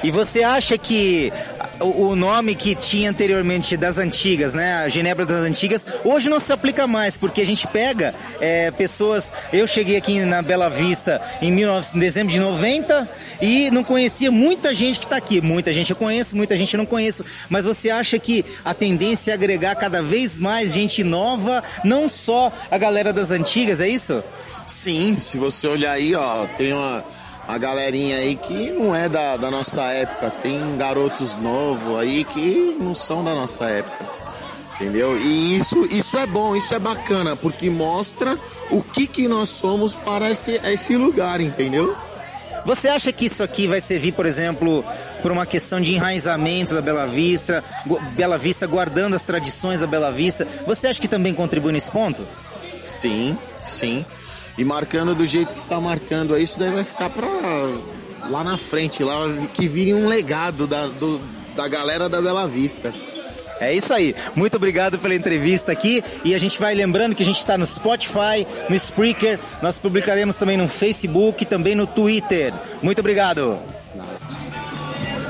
E 0.04 0.10
você 0.10 0.42
acha 0.42 0.76
que 0.76 1.32
o, 1.80 2.16
nome 2.16 2.54
que 2.54 2.74
tinha 2.74 3.10
anteriormente 3.10 3.76
das 3.76 3.98
antigas, 3.98 4.54
né? 4.54 4.74
A 4.84 4.88
Genebra 4.88 5.26
das 5.26 5.42
antigas, 5.42 5.84
hoje 6.04 6.28
não 6.28 6.40
se 6.40 6.52
aplica 6.52 6.86
mais, 6.86 7.16
porque 7.16 7.40
a 7.40 7.46
gente 7.46 7.66
pega 7.66 8.14
é, 8.40 8.70
pessoas. 8.70 9.32
Eu 9.52 9.66
cheguei 9.66 9.96
aqui 9.96 10.20
na 10.20 10.42
Bela 10.42 10.68
Vista 10.68 11.20
em, 11.40 11.54
19, 11.54 11.90
em 11.94 11.98
dezembro 11.98 12.32
de 12.32 12.40
90 12.40 13.08
e 13.40 13.70
não 13.70 13.84
conhecia 13.84 14.30
muita 14.30 14.74
gente 14.74 14.98
que 14.98 15.06
está 15.06 15.16
aqui. 15.16 15.40
Muita 15.40 15.72
gente 15.72 15.90
eu 15.90 15.96
conheço, 15.96 16.36
muita 16.36 16.56
gente 16.56 16.74
eu 16.74 16.78
não 16.78 16.86
conheço. 16.86 17.24
Mas 17.48 17.64
você 17.64 17.90
acha 17.90 18.18
que 18.18 18.44
a 18.64 18.74
tendência 18.74 19.32
é 19.32 19.34
agregar 19.34 19.74
cada 19.76 20.02
vez 20.02 20.38
mais 20.38 20.72
gente 20.72 21.04
nova, 21.04 21.62
não 21.84 22.08
só 22.08 22.52
a 22.70 22.78
galera 22.78 23.12
das 23.12 23.30
antigas, 23.30 23.80
é 23.80 23.88
isso? 23.88 24.22
Sim, 24.66 25.16
se 25.18 25.38
você 25.38 25.68
olhar 25.68 25.92
aí, 25.92 26.14
ó, 26.14 26.46
tem 26.56 26.72
uma 26.72 27.04
a 27.46 27.58
galerinha 27.58 28.16
aí 28.16 28.34
que 28.36 28.70
não 28.70 28.94
é 28.94 29.08
da, 29.08 29.36
da 29.36 29.50
nossa 29.50 29.82
época. 29.92 30.30
Tem 30.30 30.76
garotos 30.76 31.34
novos 31.36 31.98
aí 31.98 32.24
que 32.24 32.76
não 32.80 32.94
são 32.94 33.22
da 33.22 33.34
nossa 33.34 33.66
época. 33.66 34.04
Entendeu? 34.74 35.16
E 35.18 35.56
isso, 35.56 35.86
isso 35.86 36.18
é 36.18 36.26
bom, 36.26 36.54
isso 36.54 36.74
é 36.74 36.78
bacana, 36.78 37.34
porque 37.34 37.70
mostra 37.70 38.38
o 38.70 38.82
que, 38.82 39.06
que 39.06 39.26
nós 39.26 39.48
somos 39.48 39.94
para 39.94 40.30
esse, 40.30 40.60
esse 40.64 40.96
lugar, 40.96 41.40
entendeu? 41.40 41.96
Você 42.66 42.88
acha 42.88 43.12
que 43.12 43.26
isso 43.26 43.42
aqui 43.42 43.66
vai 43.66 43.80
servir, 43.80 44.12
por 44.12 44.26
exemplo, 44.26 44.84
por 45.22 45.30
uma 45.30 45.46
questão 45.46 45.80
de 45.80 45.94
enraizamento 45.94 46.74
da 46.74 46.82
Bela 46.82 47.06
Vista, 47.06 47.62
Bela 48.16 48.36
Vista 48.36 48.66
guardando 48.66 49.14
as 49.14 49.22
tradições 49.22 49.80
da 49.80 49.86
Bela 49.86 50.10
Vista? 50.12 50.46
Você 50.66 50.88
acha 50.88 51.00
que 51.00 51.08
também 51.08 51.32
contribui 51.32 51.72
nesse 51.72 51.90
ponto? 51.90 52.26
Sim, 52.84 53.38
sim. 53.64 54.04
E 54.58 54.64
marcando 54.64 55.14
do 55.14 55.26
jeito 55.26 55.52
que 55.52 55.60
está 55.60 55.80
marcando 55.80 56.34
aí, 56.34 56.42
isso 56.42 56.58
daí 56.58 56.70
vai 56.70 56.84
ficar 56.84 57.10
para 57.10 57.28
lá 58.28 58.42
na 58.42 58.56
frente, 58.56 59.04
lá 59.04 59.28
que 59.52 59.68
vire 59.68 59.92
um 59.92 60.06
legado 60.06 60.66
da, 60.66 60.86
do, 60.86 61.20
da 61.54 61.68
galera 61.68 62.08
da 62.08 62.20
Bela 62.20 62.46
Vista. 62.46 62.92
É 63.60 63.74
isso 63.74 63.92
aí. 63.92 64.14
Muito 64.34 64.56
obrigado 64.56 64.98
pela 64.98 65.14
entrevista 65.14 65.72
aqui. 65.72 66.02
E 66.24 66.34
a 66.34 66.38
gente 66.38 66.58
vai 66.58 66.74
lembrando 66.74 67.14
que 67.14 67.22
a 67.22 67.26
gente 67.26 67.38
está 67.38 67.56
no 67.56 67.64
Spotify, 67.64 68.46
no 68.68 68.76
Spreaker. 68.76 69.38
Nós 69.62 69.78
publicaremos 69.78 70.36
também 70.36 70.56
no 70.56 70.68
Facebook 70.68 71.44
também 71.46 71.74
no 71.74 71.86
Twitter. 71.86 72.52
Muito 72.82 72.98
obrigado. 72.98 73.58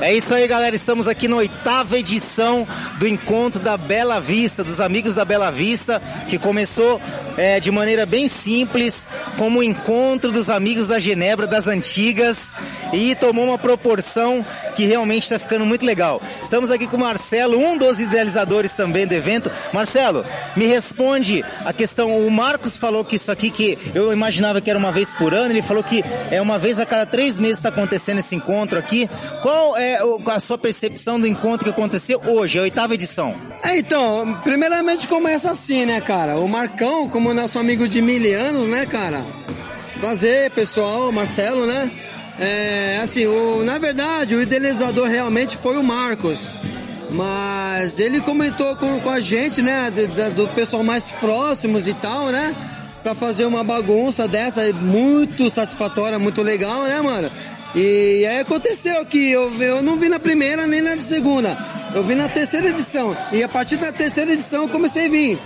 É 0.01 0.13
isso 0.13 0.33
aí, 0.33 0.45
galera. 0.47 0.75
Estamos 0.75 1.07
aqui 1.07 1.27
na 1.27 1.37
oitava 1.37 1.97
edição 1.97 2.67
do 2.99 3.07
encontro 3.07 3.59
da 3.61 3.77
Bela 3.77 4.19
Vista, 4.19 4.63
dos 4.63 4.81
amigos 4.81 5.15
da 5.15 5.25
Bela 5.25 5.49
Vista, 5.49 6.01
que 6.27 6.37
começou 6.37 7.01
é, 7.37 7.59
de 7.59 7.71
maneira 7.71 8.05
bem 8.05 8.27
simples, 8.27 9.07
como 9.37 9.59
o 9.59 9.63
encontro 9.63 10.31
dos 10.31 10.49
amigos 10.49 10.87
da 10.87 10.99
Genebra 10.99 11.45
das 11.45 11.67
antigas, 11.67 12.51
e 12.91 13.15
tomou 13.15 13.45
uma 13.45 13.57
proporção 13.57 14.45
que 14.75 14.85
realmente 14.85 15.23
está 15.23 15.39
ficando 15.39 15.65
muito 15.65 15.85
legal. 15.85 16.21
Estamos 16.41 16.71
aqui 16.71 16.87
com 16.87 16.97
o 16.97 16.99
Marcelo, 16.99 17.57
um 17.57 17.77
dos 17.77 17.99
idealizadores 17.99 18.73
também 18.73 19.05
do 19.05 19.13
evento. 19.13 19.51
Marcelo, 19.73 20.25
me 20.55 20.65
responde 20.65 21.43
a 21.65 21.73
questão. 21.73 22.25
O 22.25 22.31
Marcos 22.31 22.77
falou 22.77 23.03
que 23.03 23.15
isso 23.15 23.31
aqui 23.31 23.49
que 23.49 23.77
eu 23.93 24.11
imaginava 24.13 24.61
que 24.61 24.69
era 24.69 24.79
uma 24.79 24.91
vez 24.91 25.13
por 25.13 25.33
ano, 25.33 25.51
ele 25.51 25.61
falou 25.61 25.83
que 25.83 26.03
é 26.31 26.41
uma 26.41 26.57
vez 26.57 26.79
a 26.79 26.85
cada 26.85 27.05
três 27.05 27.39
meses 27.39 27.57
está 27.57 27.69
acontecendo 27.69 28.19
esse 28.19 28.35
encontro 28.35 28.77
aqui. 28.79 29.09
Qual 29.41 29.77
é 29.77 29.99
a 30.27 30.39
sua 30.39 30.57
percepção 30.57 31.19
do 31.19 31.27
encontro 31.27 31.65
que 31.65 31.69
aconteceu 31.69 32.21
hoje, 32.25 32.59
a 32.59 32.61
oitava 32.63 32.93
edição? 32.93 33.35
É, 33.63 33.77
então, 33.77 34.39
primeiramente 34.43 35.07
começa 35.07 35.51
assim, 35.51 35.85
né, 35.85 35.99
cara? 35.99 36.37
O 36.37 36.47
Marcão, 36.47 37.09
como 37.09 37.26
nosso 37.33 37.59
amigo 37.59 37.87
de 37.87 38.01
mil 38.01 38.39
anos, 38.39 38.67
né, 38.67 38.85
cara? 38.85 39.25
Prazer, 39.99 40.51
pessoal, 40.51 41.11
Marcelo, 41.11 41.65
né? 41.65 41.89
É, 42.39 42.99
assim, 43.01 43.25
o, 43.25 43.63
na 43.63 43.77
verdade, 43.79 44.35
o 44.35 44.41
idealizador 44.41 45.07
realmente 45.07 45.57
foi 45.57 45.77
o 45.77 45.83
Marcos. 45.83 46.53
Mas 47.11 47.99
ele 47.99 48.19
comentou 48.19 48.75
com, 48.75 48.99
com 48.99 49.09
a 49.09 49.19
gente, 49.19 49.61
né? 49.61 49.91
Do, 49.91 50.31
do 50.31 50.47
pessoal 50.49 50.83
mais 50.83 51.11
próximos 51.13 51.87
e 51.87 51.93
tal, 51.93 52.27
né? 52.27 52.55
Pra 53.01 53.15
fazer 53.15 53.45
uma 53.45 53.63
bagunça 53.63 54.27
dessa, 54.27 54.71
muito 54.73 55.49
satisfatória, 55.49 56.19
muito 56.19 56.43
legal, 56.43 56.83
né, 56.83 57.01
mano? 57.01 57.31
E 57.75 58.25
aí 58.25 58.39
aconteceu 58.39 59.05
que 59.05 59.31
eu, 59.31 59.53
eu 59.61 59.81
não 59.81 59.97
vi 59.97 60.09
na 60.09 60.19
primeira 60.19 60.67
nem 60.67 60.81
na 60.81 60.99
segunda. 60.99 61.57
Eu 61.93 62.03
vi 62.03 62.15
na 62.15 62.27
terceira 62.27 62.69
edição. 62.69 63.15
E 63.31 63.43
a 63.43 63.47
partir 63.47 63.77
da 63.77 63.91
terceira 63.91 64.33
edição 64.33 64.63
eu 64.63 64.69
comecei 64.69 65.05
a 65.05 65.09
vir. 65.09 65.39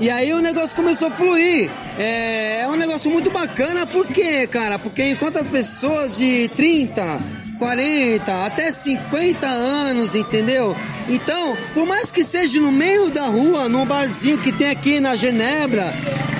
E 0.00 0.08
aí 0.10 0.32
o 0.32 0.40
negócio 0.40 0.76
começou 0.76 1.08
a 1.08 1.10
fluir. 1.10 1.68
É, 1.98 2.60
é 2.60 2.68
um 2.68 2.76
negócio 2.76 3.10
muito 3.10 3.30
bacana, 3.30 3.84
por 3.84 4.06
quê, 4.06 4.46
cara? 4.46 4.78
Porque 4.78 5.02
enquanto 5.02 5.38
as 5.38 5.46
pessoas 5.48 6.16
de 6.16 6.48
30, 6.54 7.20
40, 7.58 8.46
até 8.46 8.70
50 8.70 9.46
anos, 9.46 10.14
entendeu? 10.14 10.76
Então, 11.08 11.56
por 11.74 11.84
mais 11.84 12.12
que 12.12 12.22
seja 12.22 12.60
no 12.60 12.70
meio 12.70 13.10
da 13.10 13.26
rua, 13.26 13.68
num 13.68 13.84
barzinho 13.84 14.38
que 14.38 14.52
tem 14.52 14.70
aqui 14.70 15.00
na 15.00 15.16
Genebra, 15.16 15.92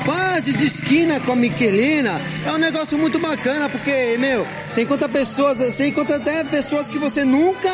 quase 0.05 0.53
de 0.53 0.65
esquina 0.65 1.19
com 1.19 1.33
a 1.33 1.37
Miquelina, 1.37 2.21
é 2.47 2.53
um 2.53 2.59
negócio 2.59 2.97
muito 2.97 3.19
bacana, 3.19 3.69
porque, 3.69 4.17
meu, 4.19 4.47
você 4.69 4.83
encontra 4.83 5.09
pessoas, 5.09 5.59
você 5.59 5.89
encontra 5.89 6.17
até 6.17 6.45
pessoas 6.45 6.89
que 6.89 6.99
você 6.99 7.25
nunca 7.25 7.73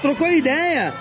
trocou 0.00 0.30
ideia 0.30 0.92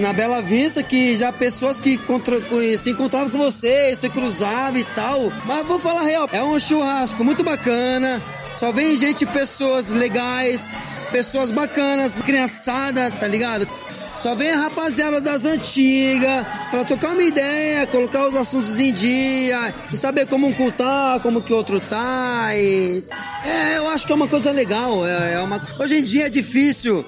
na 0.00 0.12
Bela 0.12 0.40
Vista 0.40 0.82
que 0.82 1.16
já 1.16 1.32
pessoas 1.32 1.78
que 1.78 1.96
contra, 1.98 2.38
se 2.76 2.90
encontravam 2.90 3.30
com 3.30 3.38
você, 3.38 3.94
se 3.94 4.08
cruzavam 4.08 4.78
e 4.78 4.84
tal. 4.84 5.32
Mas 5.46 5.66
vou 5.66 5.78
falar 5.78 6.02
real, 6.02 6.28
é 6.32 6.42
um 6.42 6.58
churrasco 6.58 7.24
muito 7.24 7.44
bacana. 7.44 8.20
Só 8.54 8.72
vem 8.72 8.96
gente, 8.96 9.24
pessoas 9.26 9.90
legais, 9.90 10.74
pessoas 11.12 11.52
bacanas, 11.52 12.18
criançada, 12.18 13.10
tá 13.10 13.28
ligado? 13.28 13.68
Só 14.20 14.34
vem 14.34 14.50
a 14.50 14.64
rapaziada 14.64 15.18
das 15.18 15.46
antigas 15.46 16.46
para 16.70 16.84
trocar 16.84 17.12
uma 17.12 17.22
ideia, 17.22 17.86
colocar 17.86 18.28
os 18.28 18.36
assuntos 18.36 18.78
em 18.78 18.92
dia 18.92 19.72
e 19.90 19.96
saber 19.96 20.26
como 20.26 20.46
um 20.46 20.70
tá, 20.70 21.18
como 21.22 21.40
que 21.40 21.54
outro 21.54 21.80
tá. 21.80 22.50
E... 22.54 23.02
É, 23.44 23.78
eu 23.78 23.88
acho 23.88 24.06
que 24.06 24.12
é 24.12 24.14
uma 24.14 24.28
coisa 24.28 24.50
legal. 24.50 25.06
É, 25.06 25.34
é 25.34 25.40
uma... 25.40 25.66
Hoje 25.78 26.00
em 26.00 26.02
dia 26.02 26.26
é 26.26 26.28
difícil 26.28 27.06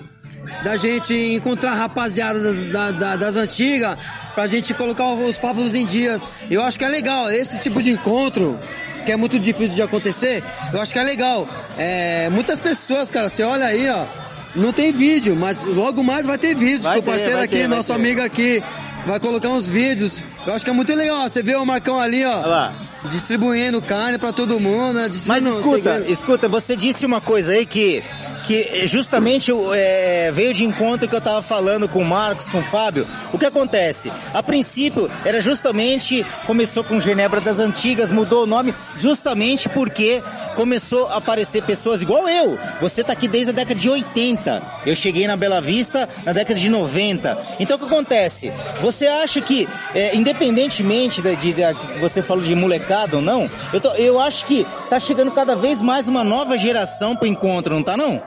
da 0.65 0.77
gente 0.77 1.15
encontrar 1.15 1.75
rapaziada 1.75 2.53
da, 2.53 2.91
da, 2.91 3.17
das 3.17 3.37
antigas 3.37 3.99
pra 4.35 4.47
gente 4.47 4.75
colocar 4.75 5.07
os 5.07 5.37
papos 5.37 5.75
em 5.75 5.87
dias. 5.87 6.29
Eu 6.51 6.63
acho 6.63 6.79
que 6.79 6.85
é 6.85 6.89
legal 6.89 7.31
esse 7.31 7.59
tipo 7.59 7.83
de 7.83 7.91
encontro 7.91 8.59
que 9.05 9.13
é 9.13 9.17
muito 9.17 9.39
difícil 9.39 9.75
de 9.75 9.83
acontecer, 9.83 10.43
eu 10.73 10.81
acho 10.81 10.93
que 10.93 10.99
é 10.99 11.03
legal. 11.03 11.49
É, 11.77 12.31
muitas 12.31 12.59
pessoas, 12.59 13.11
cara, 13.11 13.29
você 13.29 13.43
olha 13.43 13.67
aí, 13.67 13.89
ó, 13.89 14.07
não 14.55 14.73
tem 14.73 14.93
vídeo, 14.93 15.37
mas 15.37 15.65
logo 15.65 16.03
mais 16.03 16.25
vai 16.27 16.39
ter 16.39 16.55
vídeo. 16.55 16.83
Vai 16.83 16.99
o 16.99 17.03
parceiro 17.03 17.39
ter, 17.39 17.45
aqui, 17.45 17.57
ter, 17.57 17.69
nosso 17.69 17.93
amigo 17.93 18.23
aqui, 18.23 18.63
vai 19.07 19.19
colocar 19.19 19.49
uns 19.49 19.69
vídeos. 19.69 20.23
Eu 20.47 20.55
acho 20.55 20.65
que 20.65 20.71
é 20.71 20.75
muito 20.75 20.95
legal. 20.95 21.29
Você 21.29 21.43
vê 21.43 21.55
o 21.55 21.65
Marcão 21.65 22.01
ali, 22.01 22.25
ó. 22.25 22.41
lá. 22.41 22.75
Distribuindo 23.11 23.81
carne 23.83 24.19
para 24.19 24.33
todo 24.33 24.59
mundo. 24.61 24.95
Né? 24.95 25.11
Mas 25.27 25.45
escuta, 25.45 26.05
escuta, 26.09 26.49
você 26.49 26.77
disse 26.77 27.05
uma 27.05 27.21
coisa 27.21 27.53
aí 27.53 27.67
que 27.67 28.03
que 28.43 28.87
justamente 28.87 29.53
é, 29.75 30.31
veio 30.33 30.53
de 30.53 30.65
encontro 30.65 31.09
que 31.09 31.15
eu 31.15 31.19
estava 31.19 31.41
falando 31.43 31.89
com 31.89 32.01
o 32.01 32.05
Marcos, 32.05 32.47
com 32.47 32.59
o 32.59 32.63
Fábio. 32.63 33.07
O 33.33 33.39
que 33.39 33.47
acontece? 33.47 34.13
A 34.35 34.43
princípio 34.43 35.11
era 35.25 35.41
justamente, 35.41 36.27
começou 36.47 36.85
com 36.85 37.01
Genebra 37.01 37.41
das 37.41 37.59
Antigas, 37.59 38.11
mudou 38.11 38.45
o 38.45 38.47
nome 38.47 38.75
justamente 38.97 39.69
porque 39.69 40.23
começou 40.55 41.07
a 41.07 41.17
aparecer 41.17 41.63
pessoas 41.63 42.03
igual 42.03 42.29
eu. 42.29 42.59
Você 42.81 43.01
está 43.01 43.13
aqui 43.13 43.29
desde 43.29 43.51
a 43.51 43.55
década 43.55 43.79
de 43.79 43.89
80. 43.89 44.63
Eu 44.85 44.95
cheguei 44.95 45.27
na 45.27 45.37
Bela 45.37 45.61
Vista 45.61 46.09
na 46.25 46.33
década 46.33 46.59
de 46.59 46.69
90. 46.69 47.39
Então 47.61 47.77
o 47.77 47.81
que 47.81 47.87
acontece? 47.87 48.53
Você 48.81 49.07
acha 49.07 49.41
que, 49.41 49.69
é, 49.95 50.17
independentemente 50.33 51.21
de, 51.21 51.37
de, 51.37 51.63
você 52.01 52.23
falou 52.23 52.43
de 52.43 52.55
molecada 52.55 53.17
ou 53.17 53.23
não, 53.23 53.51
eu, 53.73 53.81
tô, 53.81 53.93
eu 53.95 54.19
acho 54.19 54.47
que 54.47 54.67
tá 54.89 54.99
chegando 54.99 55.31
cada 55.31 55.55
vez 55.55 55.81
mais 55.81 56.09
uma 56.09 56.25
nova 56.25 56.57
geração 56.57 57.15
pro 57.15 57.27
encontro, 57.29 57.75
não 57.75 57.83
tá 57.83 57.97
não? 57.97 58.23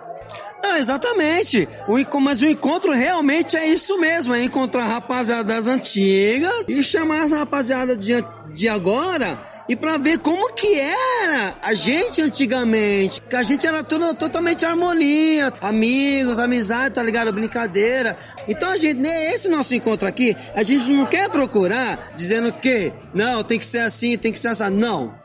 Não, 0.61 0.77
exatamente. 0.77 1.67
O, 1.87 2.19
mas 2.19 2.41
o 2.41 2.47
encontro 2.47 2.91
realmente 2.91 3.55
é 3.55 3.67
isso 3.67 3.99
mesmo: 3.99 4.33
é 4.33 4.43
encontrar 4.43 4.85
rapaziada 4.85 5.43
das 5.43 5.67
antigas 5.67 6.63
e 6.67 6.83
chamar 6.83 7.23
as 7.23 7.31
rapaziada 7.31 7.95
de, 7.95 8.13
de 8.53 8.67
agora 8.67 9.37
e 9.67 9.75
para 9.75 9.97
ver 9.97 10.19
como 10.19 10.53
que 10.53 10.79
era 10.79 11.55
a 11.61 11.73
gente 11.73 12.21
antigamente. 12.21 13.21
Que 13.21 13.35
a 13.35 13.43
gente 13.43 13.65
era 13.65 13.83
totalmente 13.83 14.65
harmonia, 14.65 15.51
amigos, 15.61 16.37
amizade, 16.37 16.95
tá 16.95 17.03
ligado? 17.03 17.33
Brincadeira. 17.33 18.17
Então 18.47 18.69
a 18.69 18.77
gente, 18.77 19.05
esse 19.07 19.47
nosso 19.47 19.73
encontro 19.73 20.07
aqui, 20.07 20.35
a 20.53 20.61
gente 20.61 20.89
não 20.91 21.05
quer 21.05 21.29
procurar 21.29 22.13
dizendo 22.15 22.53
que, 22.53 22.93
não, 23.13 23.43
tem 23.43 23.57
que 23.57 23.65
ser 23.65 23.79
assim, 23.79 24.17
tem 24.17 24.31
que 24.31 24.39
ser 24.39 24.49
assim. 24.49 24.69
Não. 24.69 25.15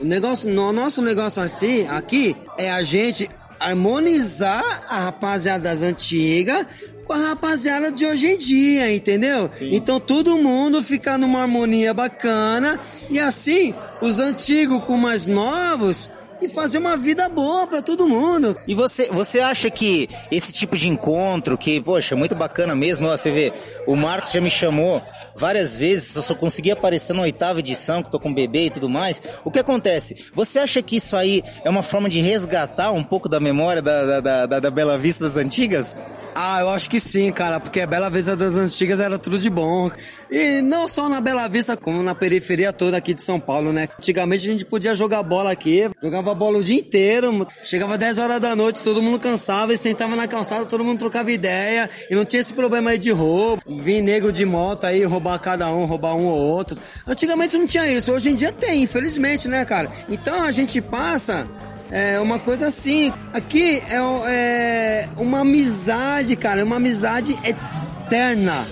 O 0.00 0.04
negócio, 0.04 0.50
o 0.50 0.72
nosso 0.72 1.02
negócio 1.02 1.42
assim, 1.42 1.86
aqui, 1.88 2.34
é 2.56 2.70
a 2.70 2.82
gente 2.82 3.28
harmonizar 3.58 4.64
a 4.88 5.00
rapaziada 5.00 5.64
das 5.64 5.82
antigas 5.82 6.66
com 7.10 7.14
a 7.14 7.30
rapaziada 7.30 7.90
de 7.90 8.06
hoje 8.06 8.28
em 8.28 8.38
dia, 8.38 8.94
entendeu? 8.94 9.50
Sim. 9.58 9.70
Então 9.74 9.98
todo 9.98 10.38
mundo 10.38 10.80
fica 10.80 11.18
numa 11.18 11.42
harmonia 11.42 11.92
bacana 11.92 12.78
e 13.10 13.18
assim 13.18 13.74
os 14.00 14.20
antigos 14.20 14.84
com 14.84 14.96
mais 14.96 15.26
novos 15.26 16.08
e 16.40 16.46
fazer 16.46 16.78
uma 16.78 16.96
vida 16.96 17.28
boa 17.28 17.66
para 17.66 17.82
todo 17.82 18.08
mundo. 18.08 18.56
E 18.64 18.76
você, 18.76 19.08
você 19.10 19.40
acha 19.40 19.68
que 19.68 20.08
esse 20.30 20.52
tipo 20.52 20.76
de 20.76 20.88
encontro, 20.88 21.58
que, 21.58 21.80
poxa, 21.80 22.14
muito 22.14 22.36
bacana 22.36 22.76
mesmo, 22.76 23.08
ó, 23.08 23.16
você 23.16 23.32
vê, 23.32 23.52
o 23.88 23.96
Marcos 23.96 24.30
já 24.30 24.40
me 24.40 24.48
chamou 24.48 25.02
várias 25.34 25.76
vezes, 25.76 26.14
eu 26.14 26.22
só 26.22 26.34
consegui 26.34 26.70
aparecer 26.70 27.12
na 27.12 27.22
oitava 27.22 27.58
edição, 27.58 28.04
que 28.04 28.10
tô 28.10 28.20
com 28.20 28.32
bebê 28.32 28.66
e 28.66 28.70
tudo 28.70 28.88
mais. 28.88 29.20
O 29.44 29.50
que 29.50 29.58
acontece? 29.58 30.26
Você 30.32 30.60
acha 30.60 30.80
que 30.80 30.96
isso 30.96 31.16
aí 31.16 31.42
é 31.64 31.68
uma 31.68 31.82
forma 31.82 32.08
de 32.08 32.20
resgatar 32.20 32.92
um 32.92 33.02
pouco 33.02 33.28
da 33.28 33.40
memória 33.40 33.82
da, 33.82 34.20
da, 34.20 34.46
da, 34.46 34.60
da 34.60 34.70
Bela 34.70 34.96
Vista 34.96 35.24
das 35.24 35.36
antigas? 35.36 36.00
Ah, 36.34 36.60
eu 36.60 36.70
acho 36.70 36.88
que 36.88 37.00
sim, 37.00 37.32
cara, 37.32 37.58
porque 37.58 37.80
a 37.80 37.86
Bela 37.86 38.08
Vista 38.08 38.36
das 38.36 38.54
antigas 38.54 39.00
era 39.00 39.18
tudo 39.18 39.38
de 39.38 39.50
bom. 39.50 39.90
E 40.30 40.62
não 40.62 40.86
só 40.86 41.08
na 41.08 41.20
Bela 41.20 41.48
Vista, 41.48 41.76
como 41.76 42.02
na 42.02 42.14
periferia 42.14 42.72
toda 42.72 42.96
aqui 42.96 43.12
de 43.12 43.22
São 43.22 43.40
Paulo, 43.40 43.72
né? 43.72 43.88
Antigamente 43.98 44.48
a 44.48 44.52
gente 44.52 44.64
podia 44.64 44.94
jogar 44.94 45.22
bola 45.22 45.50
aqui, 45.50 45.90
jogava 46.00 46.34
bola 46.34 46.58
o 46.58 46.64
dia 46.64 46.78
inteiro, 46.78 47.46
chegava 47.62 47.98
10 47.98 48.18
horas 48.18 48.40
da 48.40 48.54
noite, 48.54 48.80
todo 48.80 49.02
mundo 49.02 49.18
cansava 49.18 49.74
e 49.74 49.78
sentava 49.78 50.14
na 50.14 50.28
calçada, 50.28 50.64
todo 50.66 50.84
mundo 50.84 51.00
trocava 51.00 51.32
ideia 51.32 51.90
e 52.08 52.14
não 52.14 52.24
tinha 52.24 52.40
esse 52.40 52.52
problema 52.52 52.90
aí 52.90 52.98
de 52.98 53.10
roubo, 53.10 53.62
vir 53.66 54.00
nego 54.00 54.32
de 54.32 54.44
moto 54.44 54.84
aí, 54.84 55.02
roubar 55.04 55.38
cada 55.40 55.70
um, 55.72 55.84
roubar 55.84 56.14
um 56.14 56.26
ou 56.26 56.38
outro. 56.38 56.78
Antigamente 57.06 57.58
não 57.58 57.66
tinha 57.66 57.86
isso, 57.90 58.12
hoje 58.12 58.30
em 58.30 58.34
dia 58.34 58.52
tem, 58.52 58.82
infelizmente, 58.82 59.48
né, 59.48 59.64
cara? 59.64 59.90
Então 60.08 60.42
a 60.44 60.52
gente 60.52 60.80
passa 60.80 61.48
é 61.90 62.20
uma 62.20 62.38
coisa 62.38 62.68
assim. 62.68 63.12
Aqui 63.32 63.82
é, 63.88 63.96
é 64.28 65.08
uma 65.16 65.40
amizade, 65.40 66.36
cara, 66.36 66.64
uma 66.64 66.76
amizade 66.76 67.38
eterna. 67.44 68.66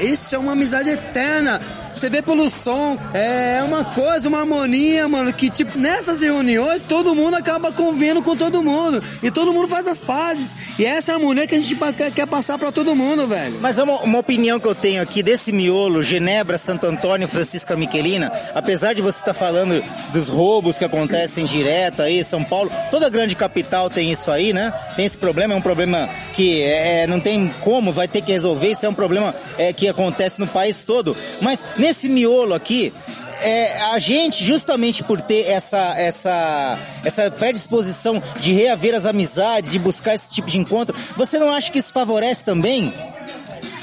Isso 0.00 0.34
é 0.34 0.38
uma 0.38 0.52
amizade 0.52 0.90
eterna. 0.90 1.60
Você 1.94 2.10
vê 2.10 2.20
pelo 2.20 2.50
som, 2.50 2.98
é 3.12 3.62
uma 3.62 3.84
coisa, 3.84 4.28
uma 4.28 4.40
harmonia, 4.40 5.06
mano, 5.08 5.32
que 5.32 5.48
tipo, 5.48 5.78
nessas 5.78 6.20
reuniões 6.20 6.82
todo 6.82 7.14
mundo 7.14 7.36
acaba 7.36 7.72
convivendo 7.72 8.20
com 8.20 8.36
todo 8.36 8.62
mundo. 8.62 9.02
E 9.22 9.30
todo 9.30 9.52
mundo 9.52 9.68
faz 9.68 9.86
as 9.86 10.00
pazes. 10.00 10.56
E 10.78 10.84
essa 10.84 11.12
é 11.12 11.14
a 11.14 11.16
harmonia 11.16 11.46
que 11.46 11.54
a 11.54 11.60
gente 11.60 11.76
quer 12.14 12.26
passar 12.26 12.58
para 12.58 12.72
todo 12.72 12.94
mundo, 12.94 13.26
velho. 13.26 13.58
Mas 13.60 13.78
uma, 13.78 14.00
uma 14.00 14.18
opinião 14.18 14.58
que 14.58 14.66
eu 14.66 14.74
tenho 14.74 15.02
aqui 15.02 15.22
desse 15.22 15.52
miolo, 15.52 16.02
Genebra, 16.02 16.58
Santo 16.58 16.86
Antônio, 16.86 17.28
Francisca 17.28 17.76
Miquelina, 17.76 18.30
apesar 18.54 18.92
de 18.92 19.00
você 19.00 19.18
estar 19.18 19.32
tá 19.32 19.34
falando 19.34 19.82
dos 20.12 20.28
roubos 20.28 20.76
que 20.76 20.84
acontecem 20.84 21.44
direto 21.44 22.02
aí, 22.02 22.24
São 22.24 22.42
Paulo, 22.42 22.70
toda 22.90 23.08
grande 23.08 23.34
capital 23.34 23.88
tem 23.88 24.10
isso 24.10 24.30
aí, 24.30 24.52
né? 24.52 24.72
Tem 24.96 25.04
esse 25.04 25.16
problema, 25.16 25.54
é 25.54 25.56
um 25.56 25.62
problema 25.62 26.08
que 26.34 26.62
é, 26.62 27.02
é 27.02 27.06
não 27.06 27.20
tem 27.20 27.52
como, 27.60 27.92
vai 27.92 28.08
ter 28.08 28.20
que 28.20 28.32
resolver, 28.32 28.72
isso 28.72 28.84
é 28.84 28.88
um 28.88 28.94
problema 28.94 29.34
é, 29.56 29.72
que 29.72 29.88
acontece 29.88 30.40
no 30.40 30.46
país 30.46 30.82
todo. 30.82 31.16
Mas 31.40 31.64
nesse 31.84 32.08
miolo 32.08 32.54
aqui, 32.54 32.94
é, 33.42 33.78
a 33.92 33.98
gente, 33.98 34.42
justamente 34.42 35.04
por 35.04 35.20
ter 35.20 35.42
essa, 35.42 35.94
essa, 35.98 36.78
essa 37.04 37.30
predisposição 37.30 38.22
de 38.40 38.54
reaver 38.54 38.94
as 38.94 39.04
amizades, 39.04 39.72
de 39.72 39.78
buscar 39.78 40.14
esse 40.14 40.32
tipo 40.32 40.50
de 40.50 40.58
encontro, 40.58 40.96
você 41.14 41.38
não 41.38 41.52
acha 41.52 41.70
que 41.70 41.78
isso 41.78 41.92
favorece 41.92 42.42
também? 42.42 42.94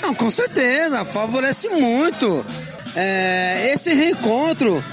Não, 0.02 0.16
com 0.16 0.32
certeza, 0.32 1.06
favorece 1.06 1.70
muito. 1.70 2.44
É, 2.96 3.72
esse 3.72 3.94
reencontro, 3.94 4.84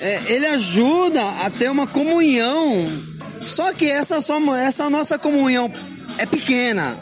é, 0.00 0.20
ele 0.26 0.46
ajuda 0.46 1.22
a 1.44 1.48
ter 1.48 1.70
uma 1.70 1.86
comunhão. 1.86 2.88
Só 3.42 3.72
que 3.72 3.88
essa, 3.88 4.20
só, 4.20 4.40
essa 4.56 4.90
nossa 4.90 5.16
comunhão 5.16 5.72
é 6.18 6.26
pequena. 6.26 6.98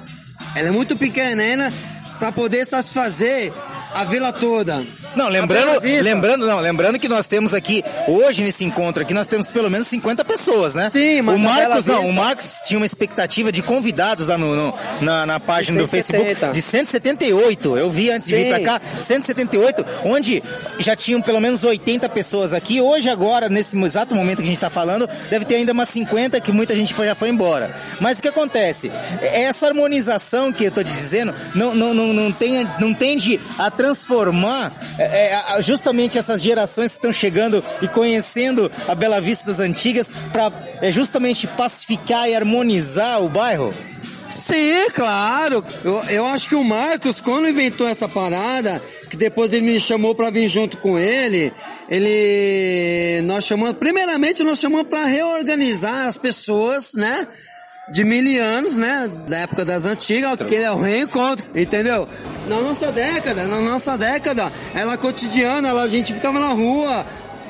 Ela 0.55 0.69
é 0.69 0.71
muito 0.71 0.95
pequena 0.95 1.73
para 2.19 2.31
poder 2.31 2.67
satisfazer 2.67 3.51
a 3.95 4.05
vila 4.05 4.31
toda. 4.31 4.85
Não, 5.17 5.29
lembrando, 5.29 5.81
lembrando, 6.03 6.47
não, 6.47 6.61
lembrando 6.61 6.99
que 6.99 7.09
nós 7.09 7.27
temos 7.27 7.55
aqui, 7.55 7.85
hoje 8.09 8.43
nesse 8.43 8.65
encontro 8.65 9.03
aqui, 9.03 9.15
nós 9.15 9.27
temos 9.27 9.51
pelo 9.53 9.71
menos 9.71 9.87
50 9.89 10.25
pessoas, 10.25 10.75
né? 10.75 10.91
Sim, 10.93 11.23
mas 11.23 11.37
O 11.37 11.39
Marcos, 11.39 11.85
não, 11.87 12.07
o 12.09 12.13
Marcos 12.13 12.57
tinha 12.67 12.79
uma 12.79 12.87
expectativa 12.87 13.51
de 13.53 13.63
convidados 13.63 14.27
lá 14.29 14.37
no, 14.39 14.55
no- 14.57 14.75
na, 15.01 15.25
na 15.27 15.41
página 15.41 15.81
do 15.81 15.87
170. 15.87 16.29
Facebook 16.35 16.53
de 16.55 16.63
178. 16.63 17.77
Eu 17.79 17.91
vi 17.91 18.11
antes 18.11 18.29
de 18.29 18.35
vir 18.37 18.45
Sim. 18.45 18.49
pra 18.51 18.61
cá, 18.61 18.81
178, 19.01 19.85
onde 20.05 20.43
já 20.79 20.97
tinham 20.97 21.21
pelo 21.23 21.41
menos 21.41 21.63
80 21.63 22.09
pessoas 22.09 22.53
aqui. 22.53 22.81
Hoje, 22.81 23.09
agora, 23.09 23.49
nesse 23.49 23.77
exato 23.83 24.15
momento 24.15 24.39
que 24.39 24.45
a 24.45 24.47
gente 24.47 24.59
tá 24.59 24.71
falando, 24.71 25.09
deve 25.31 25.45
ter 25.45 25.57
ainda 25.57 25.73
umas 25.73 25.89
50 25.91 26.41
que 26.41 26.51
muita 26.53 26.75
gente 26.75 26.93
foi- 26.95 27.07
já 27.07 27.15
foi 27.15 27.29
embora. 27.29 27.71
Mas 28.01 28.19
o 28.19 28.23
que 28.23 28.29
acontece? 28.29 28.91
Essa 29.23 29.67
harmonização 29.67 30.53
que 30.53 30.65
eu 30.65 30.71
tô 30.71 30.83
te 30.83 30.93
dizendo 30.93 31.35
não, 31.55 31.75
não, 31.75 31.95
não, 31.95 32.13
não, 32.13 32.33
tem, 32.33 32.67
não 32.79 32.93
tende 32.95 33.41
a 33.59 33.71
transformar 33.71 34.73
é, 34.99 35.04
é, 35.05 35.35
a- 35.49 35.61
justamente 35.61 36.19
essas 36.19 36.43
gerações 36.43 36.89
que 36.93 36.99
estão 36.99 37.13
chegando 37.13 37.63
e 37.83 37.89
conhecendo 37.89 38.71
a 38.89 38.95
Bela 38.95 39.21
Vista 39.21 39.47
das 39.47 39.61
antigas 39.61 40.11
para 40.33 40.53
justamente 40.91 41.47
pacificar 41.47 42.29
e 42.29 42.35
harmonizar 42.35 43.23
o 43.23 43.29
bairro? 43.29 43.75
Sim, 44.29 44.89
claro. 44.93 45.65
Eu, 45.85 46.03
eu 46.05 46.27
acho 46.27 46.49
que 46.49 46.55
o 46.55 46.65
Marcos, 46.65 47.21
quando 47.21 47.49
inventou 47.49 47.87
essa 47.87 48.09
parada, 48.09 48.83
que 49.11 49.17
depois 49.17 49.53
ele 49.53 49.67
me 49.73 49.79
chamou 49.79 50.15
pra 50.15 50.31
vir 50.31 50.49
junto 50.49 50.77
com 50.79 50.99
ele, 50.99 51.53
ele. 51.89 53.23
Nós 53.23 53.45
chamamos. 53.45 53.77
Primeiramente, 53.77 54.43
nós 54.43 54.59
chamamos 54.59 54.89
pra 54.89 55.05
reorganizar 55.05 56.07
as 56.07 56.17
pessoas, 56.19 56.95
né? 56.95 57.27
De 57.89 58.03
mil 58.03 58.43
anos, 58.43 58.77
né? 58.77 59.11
Da 59.29 59.39
época 59.39 59.65
das 59.65 59.85
antigas, 59.85 60.37
que 60.37 60.55
ele 60.55 60.65
é 60.65 60.71
o 60.71 60.81
reencontro, 60.81 61.47
entendeu? 61.55 62.09
Na 62.49 62.61
nossa 62.61 62.91
década, 62.91 63.47
na 63.47 63.61
nossa 63.61 63.99
década, 63.99 64.51
ela 64.75 64.97
cotidiana, 64.97 65.69
ela, 65.69 65.83
a 65.83 65.89
gente 65.89 66.15
ficava 66.15 66.41
na 66.41 66.49
rua, 66.49 67.05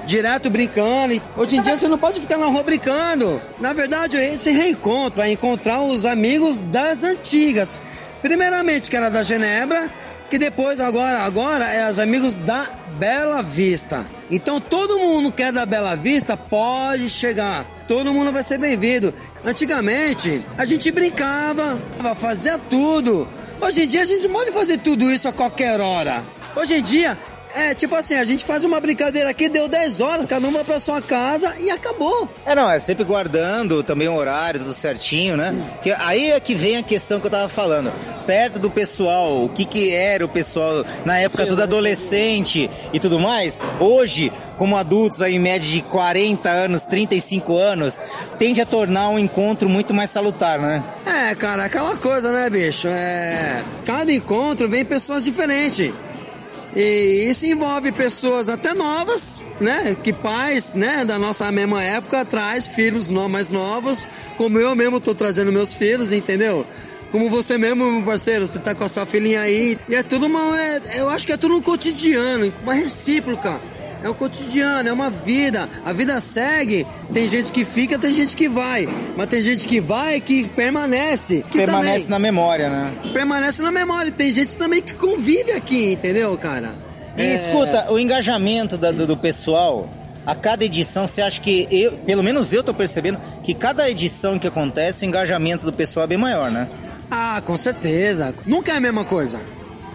direto 0.07 0.51
brincando. 0.51 1.21
Hoje 1.37 1.57
em 1.57 1.63
dia 1.63 1.77
você 1.77 1.87
não 1.87 1.99
pode 1.99 2.21
ficar 2.21 2.37
na 2.37 2.47
rua 2.47 2.63
brincando. 2.63 3.41
Na 3.61 3.73
verdade, 3.73 4.17
esse 4.17 4.51
reencontro 4.51 5.23
é 5.23 5.31
encontrar 5.31 5.81
os 5.83 6.05
amigos 6.05 6.59
das 6.59 7.05
antigas. 7.05 7.81
Primeiramente, 8.21 8.91
que 8.91 8.97
era 8.97 9.11
da 9.11 9.23
Genebra, 9.23 9.91
que 10.31 10.39
depois, 10.39 10.81
agora, 10.81 11.21
agora 11.21 11.65
é 11.73 11.89
os 11.91 11.99
amigos 11.99 12.35
da 12.35 12.65
Bela 12.99 13.43
Vista. 13.43 14.07
Então 14.31 14.61
todo 14.61 14.99
mundo 14.99 15.31
que 15.31 15.43
é 15.43 15.53
da 15.53 15.67
Bela 15.67 15.95
Vista 15.95 16.37
pode 16.37 17.09
chegar. 17.09 17.65
Todo 17.87 18.13
mundo 18.13 18.33
vai 18.33 18.43
ser 18.43 18.59
bem-vindo. 18.59 19.13
Antigamente, 19.45 20.43
a 20.57 20.65
gente 20.65 20.91
brincava, 20.91 21.79
fazia 22.17 22.59
tudo. 22.59 23.29
Hoje 23.61 23.83
em 23.83 23.87
dia 23.87 24.03
a 24.03 24.07
gente 24.07 24.29
pode 24.29 24.51
fazer 24.53 24.79
tudo 24.79 25.11
isso 25.11 25.29
a 25.29 25.33
qualquer 25.33 25.81
hora. 25.81 26.23
Hoje 26.57 26.75
em 26.75 26.83
dia, 26.83 27.19
é 27.55 27.75
tipo 27.75 27.95
assim, 27.95 28.15
a 28.15 28.25
gente 28.25 28.45
faz 28.45 28.65
uma 28.65 28.81
brincadeira 28.81 29.31
aqui, 29.31 29.49
deu 29.49 29.69
10 29.69 30.01
horas, 30.01 30.27
cada 30.27 30.47
um 30.47 30.51
vai 30.51 30.65
pra 30.65 30.79
sua 30.79 31.01
casa 31.01 31.55
e 31.61 31.71
acabou. 31.71 32.29
É, 32.45 32.55
não, 32.55 32.71
é 32.71 32.79
sempre 32.79 33.05
guardando 33.05 33.83
também 33.83 34.09
o 34.09 34.15
horário, 34.15 34.61
tudo 34.61 34.73
certinho, 34.73 35.37
né? 35.37 35.55
Que 35.81 35.93
aí 35.93 36.33
é 36.33 36.41
que 36.41 36.55
vem 36.55 36.77
a 36.77 36.83
questão 36.83 37.21
que 37.21 37.27
eu 37.27 37.31
tava 37.31 37.49
falando. 37.49 37.93
Perto 38.27 38.59
do 38.59 38.71
pessoal, 38.71 39.45
o 39.45 39.49
que 39.49 39.65
que 39.65 39.93
era 39.93 40.25
o 40.25 40.29
pessoal 40.29 40.85
na 41.05 41.19
época 41.19 41.47
tudo 41.47 41.63
adolescente 41.63 42.71
e 42.93 42.99
tudo 42.99 43.21
mais, 43.21 43.61
hoje, 43.79 44.33
como 44.57 44.77
adultos 44.77 45.23
aí 45.23 45.35
em 45.35 45.39
média 45.39 45.69
de 45.69 45.83
40 45.83 46.49
anos, 46.51 46.83
35 46.83 47.57
anos, 47.57 48.01
tende 48.39 48.61
a 48.61 48.67
tornar 48.67 49.11
um 49.11 49.19
encontro 49.19 49.69
muito 49.69 49.95
mais 49.95 50.11
salutar, 50.11 50.59
né? 50.59 50.83
É, 51.07 51.35
cara, 51.35 51.65
aquela 51.65 51.97
coisa, 51.97 52.33
né, 52.33 52.51
bicho? 52.51 52.89
É. 52.89 53.63
Cada 53.85 54.13
encontro 54.13 54.69
vem 54.69 54.85
pessoas 54.85 55.25
diferentes. 55.25 55.93
E 56.77 57.27
isso 57.31 57.47
envolve 57.47 57.93
pessoas 57.93 58.49
até 58.49 58.75
novas, 58.75 59.43
né? 59.61 59.97
Que 60.03 60.13
pais, 60.13 60.75
né, 60.75 61.05
da 61.05 61.19
nossa 61.19 61.51
mesma 61.53 61.83
época 61.83 62.25
traz 62.25 62.69
filhos 62.69 63.11
mais 63.11 63.51
novos, 63.51 64.07
como 64.37 64.59
eu 64.59 64.75
mesmo 64.75 64.99
tô 64.99 65.15
trazendo 65.15 65.53
meus 65.53 65.75
filhos, 65.75 66.13
entendeu? 66.13 66.67
Como 67.13 67.31
você 67.31 67.57
mesmo, 67.57 67.89
meu 67.89 68.03
parceiro, 68.03 68.45
você 68.45 68.59
tá 68.59 68.75
com 68.75 68.83
a 68.83 68.89
sua 68.89 69.07
filhinha 69.07 69.41
aí. 69.41 69.79
E 69.89 69.95
é 69.95 70.03
tudo 70.03 70.27
uma. 70.27 70.61
é- 70.61 70.81
eu 70.97 71.09
acho 71.09 71.25
que 71.25 71.33
é 71.33 71.37
tudo 71.37 71.55
um 71.55 71.63
cotidiano, 71.63 72.53
uma 72.65 72.75
recíproca. 72.75 73.61
É 74.05 74.09
um 74.11 74.15
cotidiano, 74.15 74.87
é 74.87 74.93
uma 74.93 75.09
vida. 75.09 75.67
A 75.85 75.91
vida 75.93 76.21
segue. 76.21 76.87
Tem 77.13 77.27
gente 77.27 77.51
que 77.51 77.65
fica, 77.65 77.99
tem 77.99 78.13
gente 78.15 78.37
que 78.37 78.49
vai. 78.49 78.87
Mas 79.17 79.29
tem 79.29 79.41
gente 79.41 79.67
que 79.67 79.81
vai 79.81 80.21
que 80.21 80.47
permanece. 80.51 81.43
Que 81.51 81.57
Permanece 81.59 82.01
também 82.01 82.11
na 82.11 82.19
memória, 82.19 82.69
né? 82.69 82.93
permanece 83.15 83.63
na 83.63 83.73
memória. 83.73 84.13
Tem 84.13 84.31
gente 84.31 84.57
também 84.57 84.83
que 84.83 84.93
convive 84.95 85.53
aqui, 85.53 85.93
entendeu, 85.95 86.37
cara? 86.37 86.75
E 87.17 87.23
É, 87.23 87.35
escuta, 87.35 87.91
o 87.91 87.99
engajamento 87.99 88.77
da- 88.77 88.91
do, 88.93 89.07
do 89.07 89.17
pessoal, 89.17 89.89
a 90.27 90.35
cada 90.35 90.65
edição, 90.67 91.07
você 91.07 91.23
acha 91.23 91.41
que 91.41 91.67
eu, 91.71 91.93
pelo 91.93 92.23
menos 92.23 92.53
eu 92.53 92.63
tô 92.63 92.75
percebendo 92.75 93.19
que 93.43 93.55
cada 93.55 93.89
edição 93.89 94.39
que 94.39 94.47
acontece, 94.47 95.05
o 95.05 95.09
engajamento 95.09 95.65
do 95.65 95.73
pessoal 95.73 96.05
é 96.05 96.09
bem 96.09 96.19
maior, 96.19 96.51
né? 96.51 96.69
Ah, 97.11 97.41
com 97.45 97.57
certeza. 97.57 98.35
Nunca 98.45 98.73
é 98.73 98.77
a 98.77 98.81
mesma 98.81 99.05
coisa. 99.05 99.41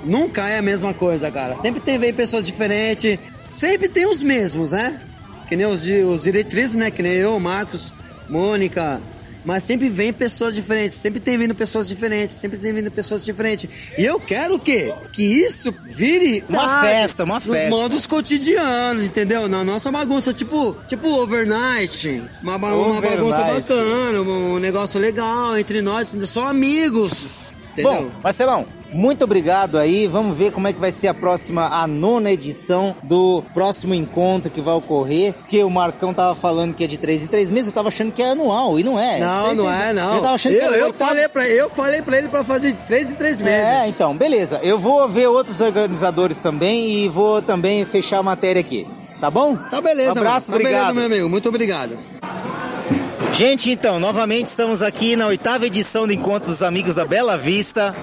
Nunca 0.04 0.48
é 0.50 0.58
a 0.60 0.62
mesma 0.62 0.94
coisa, 0.94 1.30
cara. 1.32 1.56
Sempre 1.58 1.80
tem 1.82 1.98
vem 2.00 2.14
pessoas 2.14 2.46
diferentes. 2.46 3.18
Sempre 3.42 3.88
tem 3.90 4.06
os 4.10 4.22
mesmos, 4.24 4.72
né? 4.72 5.02
Que 5.48 5.56
nem 5.56 5.66
os, 5.66 5.82
os 5.84 6.22
diretrizes, 6.24 6.76
né? 6.76 6.90
Que 6.92 7.02
nem 7.02 7.14
eu, 7.14 7.40
Marcos, 7.40 7.92
Mônica. 8.30 9.02
Mas 9.46 9.64
sempre 9.64 9.88
vem 9.90 10.12
pessoas 10.14 10.54
diferentes. 10.54 10.94
Sempre 10.96 11.20
tem 11.20 11.38
vindo 11.38 11.56
pessoas 11.56 11.88
diferentes. 11.88 12.36
Sempre 12.36 12.60
tem 12.60 12.74
vindo 12.74 12.92
pessoas 12.92 13.24
diferentes. 13.26 13.70
E 13.98 14.04
eu 14.06 14.20
quero 14.20 14.56
o 14.56 14.60
quê? 14.60 14.94
Que 15.14 15.24
isso 15.24 15.74
vire 15.86 16.44
Uma 16.50 16.68
tarde, 16.68 16.88
festa, 16.88 17.24
uma 17.24 17.36
nos 17.36 17.46
festa. 17.46 17.70
modos 17.70 18.06
cotidianos, 18.06 19.06
entendeu? 19.06 19.48
Na 19.48 19.64
nossa 19.64 19.92
bagunça, 19.92 20.34
tipo, 20.34 20.76
tipo 20.88 21.08
overnight. 21.10 22.22
Uma, 22.44 22.58
ba- 22.58 22.74
uma 22.76 23.02
bagunça 23.02 23.38
Overnight. 23.42 23.62
bacana, 23.70 24.22
um 24.22 24.60
negócio 24.60 25.00
legal 25.00 25.58
entre 25.58 25.82
nós, 25.82 26.08
só 26.26 26.48
amigos. 26.48 27.24
Entendeu? 27.72 27.92
Bom, 27.94 28.12
Marcelão, 28.22 28.68
muito 28.94 29.24
obrigado 29.24 29.78
aí. 29.78 30.08
Vamos 30.08 30.38
ver 30.38 30.52
como 30.52 30.68
é 30.68 30.74
que 30.74 30.80
vai 30.80 30.92
ser 30.92 31.08
a 31.08 31.14
próxima, 31.14 31.68
a 31.68 31.86
nona 31.88 32.32
edição 32.32 32.96
do 33.04 33.44
próximo 33.54 33.94
encontro 33.94 34.50
que 34.50 34.62
vai 34.62 34.74
ocorrer. 34.74 35.34
Porque 35.34 35.64
o 35.64 35.70
Marcão 35.70 36.14
tava 36.14 36.36
falando 36.36 36.74
que 36.74 36.84
é 36.84 36.88
de 36.88 36.98
três 36.98 37.24
em 37.24 37.28
três 37.28 37.52
meses, 37.52 37.68
eu 37.68 37.74
tava 37.74 37.90
achando 37.90 38.12
que 38.12 38.22
é 38.22 38.32
anual, 38.32 38.80
e 38.80 38.84
não 38.84 39.00
é. 39.00 39.20
Não, 39.20 39.44
três 39.44 39.58
não 39.58 39.66
três 39.66 39.82
é, 39.82 39.94
não. 39.94 40.16
Eu 40.16 40.22
tava 40.22 40.36
achando 40.36 40.54
eu, 40.54 40.60
que 40.60 40.66
era 40.66 40.78
eu 40.78 40.86
oitavo- 40.88 41.10
falei 41.10 41.28
pra, 41.30 41.48
eu 41.50 41.70
falei 41.70 42.02
pra 42.02 42.18
ele 42.18 42.28
pra 42.28 42.44
fazer 42.44 42.72
de 42.74 42.78
três 42.84 43.10
em 43.10 43.16
três 43.16 43.42
meses. 43.42 43.68
É, 43.68 43.88
então, 43.88 44.16
beleza. 44.16 44.60
Eu 44.64 44.80
vou 44.80 45.08
ver 45.08 45.28
outros 45.28 45.60
organizadores 45.62 46.38
também 46.40 46.90
e 46.90 47.08
vou 47.10 47.42
também 47.42 47.86
fechar 47.86 48.20
a 48.20 48.24
matéria 48.24 48.60
aqui. 48.60 48.88
Tá 49.20 49.30
bom? 49.30 49.56
Tá 49.56 49.82
beleza, 49.82 50.14
Um 50.16 50.18
abraço, 50.18 50.50
mano. 50.52 50.64
Tá 50.64 50.68
obrigado. 50.70 50.94
beleza, 50.94 50.94
meu 50.94 51.06
amigo. 51.06 51.30
Muito 51.30 51.50
obrigado. 51.50 51.98
Gente, 53.34 53.70
então, 53.72 54.00
novamente 54.00 54.48
estamos 54.48 54.82
aqui 54.82 55.16
na 55.16 55.28
oitava 55.28 55.66
edição 55.66 56.06
do 56.06 56.12
Encontro 56.14 56.50
dos 56.50 56.62
Amigos 56.62 56.96
da 56.96 57.06
Bela 57.06 57.38
Vista. 57.38 57.96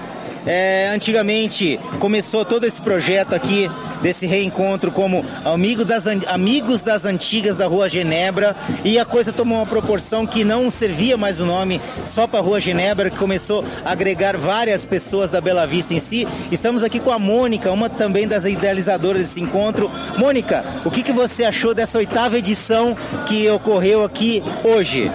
É, 0.47 0.89
antigamente 0.93 1.77
começou 1.99 2.45
todo 2.45 2.65
esse 2.65 2.79
projeto 2.79 3.35
aqui 3.35 3.69
desse 4.01 4.25
reencontro 4.25 4.91
como 4.91 5.25
amigo 5.43 5.83
das, 5.83 6.05
amigos 6.07 6.79
das 6.79 7.03
antigas 7.03 7.57
da 7.57 7.67
Rua 7.67 7.89
Genebra 7.89 8.55
e 8.85 8.97
a 8.97 9.03
coisa 9.03 9.33
tomou 9.33 9.57
uma 9.57 9.65
proporção 9.65 10.25
que 10.25 10.45
não 10.45 10.71
servia 10.71 11.17
mais 11.17 11.41
o 11.41 11.45
nome 11.45 11.81
só 12.05 12.27
para 12.27 12.39
Rua 12.39 12.61
Genebra, 12.61 13.09
que 13.09 13.17
começou 13.17 13.65
a 13.83 13.91
agregar 13.91 14.37
várias 14.37 14.85
pessoas 14.85 15.29
da 15.29 15.41
Bela 15.41 15.67
Vista 15.67 15.93
em 15.93 15.99
si. 15.99 16.25
Estamos 16.49 16.81
aqui 16.81 17.01
com 17.01 17.11
a 17.11 17.19
Mônica, 17.19 17.69
uma 17.69 17.89
também 17.89 18.25
das 18.25 18.45
idealizadoras 18.45 19.23
desse 19.23 19.41
encontro. 19.41 19.91
Mônica, 20.17 20.63
o 20.85 20.91
que, 20.91 21.03
que 21.03 21.11
você 21.11 21.43
achou 21.43 21.73
dessa 21.73 21.97
oitava 21.97 22.37
edição 22.37 22.95
que 23.27 23.49
ocorreu 23.49 24.05
aqui 24.05 24.41
hoje? 24.63 25.11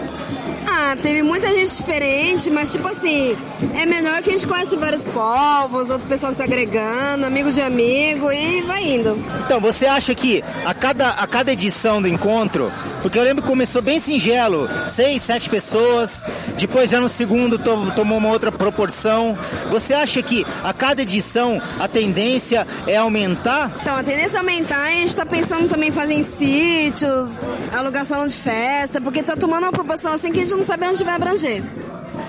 Ah, 0.92 0.96
teve 0.96 1.22
muita 1.22 1.46
gente 1.48 1.74
diferente, 1.76 2.50
mas 2.50 2.70
tipo 2.70 2.86
assim, 2.86 3.34
é 3.74 3.86
melhor 3.86 4.20
que 4.22 4.28
a 4.28 4.32
gente 4.34 4.46
conhece 4.46 4.76
vários 4.76 5.02
povos, 5.04 5.88
outro 5.88 6.06
pessoal 6.06 6.32
que 6.32 6.38
tá 6.38 6.44
agregando, 6.44 7.24
amigos 7.24 7.54
de 7.54 7.62
amigo 7.62 8.30
e 8.30 8.60
vai 8.60 8.84
indo. 8.84 9.18
Então, 9.46 9.58
você 9.58 9.86
acha 9.86 10.14
que 10.14 10.44
a 10.66 10.74
cada, 10.74 11.08
a 11.12 11.26
cada 11.26 11.50
edição 11.50 12.02
do 12.02 12.08
encontro, 12.08 12.70
porque 13.00 13.18
eu 13.18 13.22
lembro 13.22 13.42
que 13.42 13.48
começou 13.48 13.80
bem 13.80 13.98
singelo, 14.02 14.68
seis, 14.86 15.22
sete 15.22 15.48
pessoas, 15.48 16.22
depois 16.58 16.90
já 16.90 17.00
no 17.00 17.08
segundo 17.08 17.58
to- 17.58 17.90
tomou 17.96 18.18
uma 18.18 18.28
outra 18.28 18.52
proporção. 18.52 19.34
Você 19.70 19.94
acha 19.94 20.20
que 20.22 20.44
a 20.62 20.74
cada 20.74 21.00
edição 21.00 21.58
a 21.80 21.88
tendência 21.88 22.66
é 22.86 22.98
aumentar? 22.98 23.72
Então, 23.80 23.96
a 23.96 24.02
tendência 24.02 24.36
é 24.36 24.40
aumentar 24.40 24.90
e 24.92 24.96
a 24.98 25.00
gente 25.00 25.16
tá 25.16 25.24
pensando 25.24 25.70
também 25.70 25.88
em 25.88 25.92
fazer 25.92 26.12
em 26.12 26.22
sítios, 26.22 27.40
alugação 27.72 28.26
de 28.26 28.36
festa, 28.36 29.00
porque 29.00 29.22
tá 29.22 29.34
tomando 29.36 29.62
uma 29.64 29.72
proporção 29.72 30.12
assim 30.12 30.30
que 30.30 30.40
a 30.40 30.42
gente 30.42 30.54
não 30.54 30.62
sabe 30.66 30.81
onde 30.88 31.04
vai 31.04 31.14
abranger. 31.14 31.62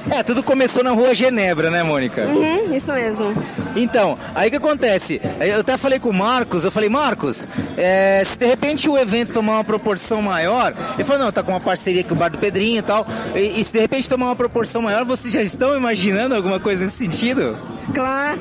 É, 0.09 0.21
tudo 0.21 0.43
começou 0.43 0.83
na 0.83 0.91
rua 0.91 1.15
Genebra, 1.15 1.71
né, 1.71 1.81
Mônica? 1.81 2.23
Uhum, 2.25 2.73
isso 2.73 2.91
mesmo. 2.93 3.33
Então, 3.75 4.17
aí 4.35 4.47
o 4.47 4.51
que 4.51 4.57
acontece? 4.57 5.19
Eu 5.39 5.61
até 5.61 5.77
falei 5.77 5.97
com 5.97 6.09
o 6.09 6.13
Marcos, 6.13 6.63
eu 6.63 6.71
falei, 6.71 6.89
Marcos, 6.89 7.47
é, 7.77 8.23
se 8.25 8.37
de 8.37 8.45
repente 8.45 8.89
o 8.89 8.97
evento 8.97 9.33
tomar 9.33 9.53
uma 9.53 9.63
proporção 9.63 10.21
maior, 10.21 10.73
ele 10.95 11.03
falou, 11.03 11.23
não, 11.23 11.31
tá 11.31 11.41
com 11.41 11.51
uma 11.51 11.59
parceria 11.59 12.03
com 12.03 12.13
o 12.13 12.17
Bar 12.17 12.29
do 12.29 12.37
Pedrinho 12.37 12.79
e 12.79 12.81
tal, 12.81 13.07
e, 13.33 13.59
e 13.59 13.63
se 13.63 13.73
de 13.73 13.79
repente 13.79 14.09
tomar 14.09 14.27
uma 14.27 14.35
proporção 14.35 14.81
maior, 14.81 15.05
vocês 15.05 15.33
já 15.33 15.41
estão 15.41 15.75
imaginando 15.75 16.35
alguma 16.35 16.59
coisa 16.59 16.83
nesse 16.83 16.97
sentido? 16.97 17.57
Claro. 17.93 18.39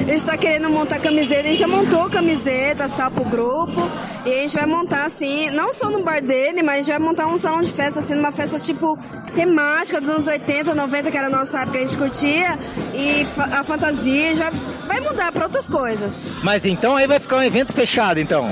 A 0.00 0.10
gente 0.10 0.24
tá 0.24 0.36
querendo 0.36 0.70
montar 0.70 0.98
camiseta, 1.00 1.40
a 1.40 1.48
gente 1.48 1.58
já 1.58 1.68
montou 1.68 2.08
camisetas, 2.08 2.90
tá, 2.92 3.10
pro 3.10 3.24
grupo. 3.24 3.90
E 4.24 4.30
a 4.30 4.42
gente 4.42 4.54
vai 4.54 4.66
montar 4.66 5.04
assim, 5.06 5.50
não 5.50 5.72
só 5.72 5.90
no 5.90 6.02
bar 6.02 6.22
dele, 6.22 6.62
mas 6.62 6.74
a 6.74 6.76
gente 6.76 6.88
vai 6.88 6.98
montar 6.98 7.26
um 7.26 7.38
salão 7.38 7.62
de 7.62 7.72
festa, 7.72 8.00
assim, 8.00 8.14
numa 8.14 8.32
festa 8.32 8.58
tipo 8.58 8.98
temática 9.34 10.00
dos 10.00 10.10
anos 10.10 10.26
80, 10.26 10.74
90, 10.74 11.10
que 11.10 11.16
era 11.16 11.26
a 11.26 11.30
nossa 11.30 11.60
época, 11.60 11.78
a 11.78 11.80
gente 11.80 11.96
curtia. 11.96 12.58
E 12.94 13.26
a 13.52 13.64
fantasia 13.64 14.34
já 14.34 14.50
vai 14.86 15.00
mudar 15.00 15.32
para 15.32 15.44
outras 15.44 15.68
coisas. 15.68 16.32
Mas 16.42 16.64
então 16.64 16.96
aí 16.96 17.06
vai 17.06 17.18
ficar 17.18 17.36
um 17.36 17.42
evento 17.42 17.72
fechado, 17.72 18.18
então? 18.18 18.48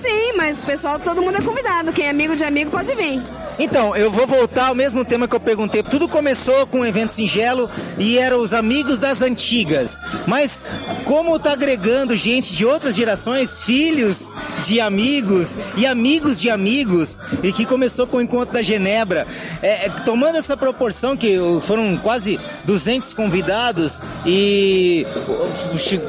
Sim, 0.00 0.32
mas 0.36 0.60
o 0.60 0.62
pessoal, 0.64 0.98
todo 0.98 1.22
mundo 1.22 1.38
é 1.38 1.42
convidado. 1.42 1.92
Quem 1.92 2.06
é 2.06 2.10
amigo 2.10 2.34
de 2.34 2.44
amigo 2.44 2.70
pode 2.70 2.94
vir. 2.94 3.20
Então, 3.58 3.94
eu 3.94 4.10
vou 4.10 4.26
voltar 4.26 4.68
ao 4.68 4.74
mesmo 4.74 5.04
tema 5.04 5.28
que 5.28 5.34
eu 5.34 5.40
perguntei. 5.40 5.82
Tudo 5.82 6.08
começou 6.08 6.66
com 6.66 6.80
um 6.80 6.86
evento 6.86 7.12
singelo 7.12 7.70
e 7.98 8.18
eram 8.18 8.40
os 8.40 8.52
amigos 8.52 8.98
das 8.98 9.20
antigas. 9.20 10.00
Mas 10.26 10.62
como 11.04 11.38
tá 11.38 11.52
agregando 11.52 12.16
gente 12.16 12.54
de 12.54 12.64
outras 12.64 12.94
gerações, 12.94 13.62
filhos 13.62 14.16
de 14.62 14.80
amigos 14.80 15.56
e 15.76 15.86
amigos 15.86 16.40
de 16.40 16.48
amigos, 16.48 17.18
e 17.42 17.52
que 17.52 17.66
começou 17.66 18.06
com 18.06 18.18
o 18.18 18.22
encontro 18.22 18.54
da 18.54 18.62
Genebra, 18.62 19.26
é, 19.62 19.86
é 19.86 19.90
tomando 20.04 20.38
essa 20.38 20.56
proporção 20.56 21.16
que 21.16 21.36
foram 21.62 21.96
quase 21.98 22.40
200 22.64 23.12
convidados 23.12 24.00
e 24.24 25.06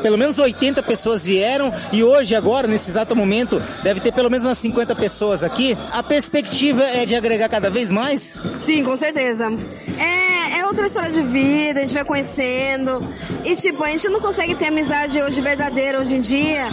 pelo 0.02 0.18
menos 0.18 0.38
80 0.38 0.82
pessoas 0.84 1.26
vieram 1.26 1.74
e 1.92 2.04
hoje 2.04 2.36
agora 2.36 2.68
nesse 2.68 2.92
exato 2.92 3.16
momento 3.16 3.62
deve 3.82 4.00
ter 4.00 4.12
pelo 4.12 4.30
menos 4.30 4.46
umas 4.46 4.58
50 4.60 4.96
pessoas 4.96 5.44
aqui. 5.44 5.78
A 5.92 6.02
perspectiva 6.02 6.84
é 6.84 7.06
de 7.06 7.16
agregar 7.16 7.33
agregar 7.34 7.50
cada 7.50 7.70
vez 7.70 7.92
mais? 7.92 8.42
Sim, 8.62 8.84
com 8.84 8.96
certeza. 8.96 9.52
É, 9.98 10.60
é 10.60 10.66
outra 10.68 10.86
história 10.86 11.12
de 11.12 11.22
vida, 11.22 11.80
a 11.80 11.82
gente 11.82 11.94
vai 11.94 12.06
conhecendo. 12.06 13.02
E 13.44 13.56
tipo, 13.56 13.84
a 13.84 13.90
gente 13.90 14.08
não 14.10 14.20
consegue 14.20 14.54
ter 14.56 14.68
amizade 14.68 15.20
hoje 15.20 15.42
verdadeira 15.42 16.00
hoje 16.00 16.16
em 16.16 16.22
dia. 16.22 16.68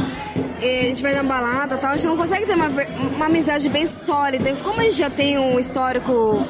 a 0.60 0.86
gente 0.86 1.02
vai 1.02 1.14
na 1.14 1.22
balada 1.22 1.78
tal, 1.78 1.92
a 1.92 1.96
gente 1.96 2.06
não 2.06 2.16
consegue 2.16 2.46
ter 2.46 2.54
uma, 2.54 2.68
uma 3.16 3.26
amizade 3.26 3.68
bem 3.70 3.86
sólida. 3.86 4.54
Como 4.62 4.80
a 4.80 4.84
gente 4.84 4.96
já 4.98 5.08
tem 5.08 5.38
um 5.38 5.58
histórico 5.58 6.46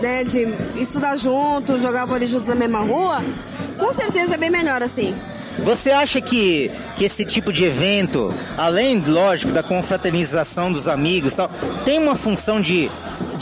né, 0.00 0.24
de 0.24 0.48
estudar 0.76 1.16
junto, 1.16 1.78
jogar 1.78 2.06
vôlei 2.06 2.26
junto 2.26 2.48
na 2.48 2.54
mesma 2.54 2.80
rua, 2.80 3.22
com 3.78 3.92
certeza 3.92 4.34
é 4.34 4.38
bem 4.38 4.50
melhor 4.50 4.82
assim. 4.82 5.14
Você 5.58 5.92
acha 5.92 6.20
que, 6.20 6.70
que 6.96 7.04
esse 7.04 7.24
tipo 7.24 7.52
de 7.52 7.64
evento, 7.64 8.34
além, 8.58 8.98
lógico, 9.00 9.52
da 9.52 9.62
confraternização 9.62 10.72
dos 10.72 10.88
amigos 10.88 11.36
tal, 11.36 11.48
tem 11.84 11.98
uma 11.98 12.16
função 12.16 12.60
de 12.60 12.90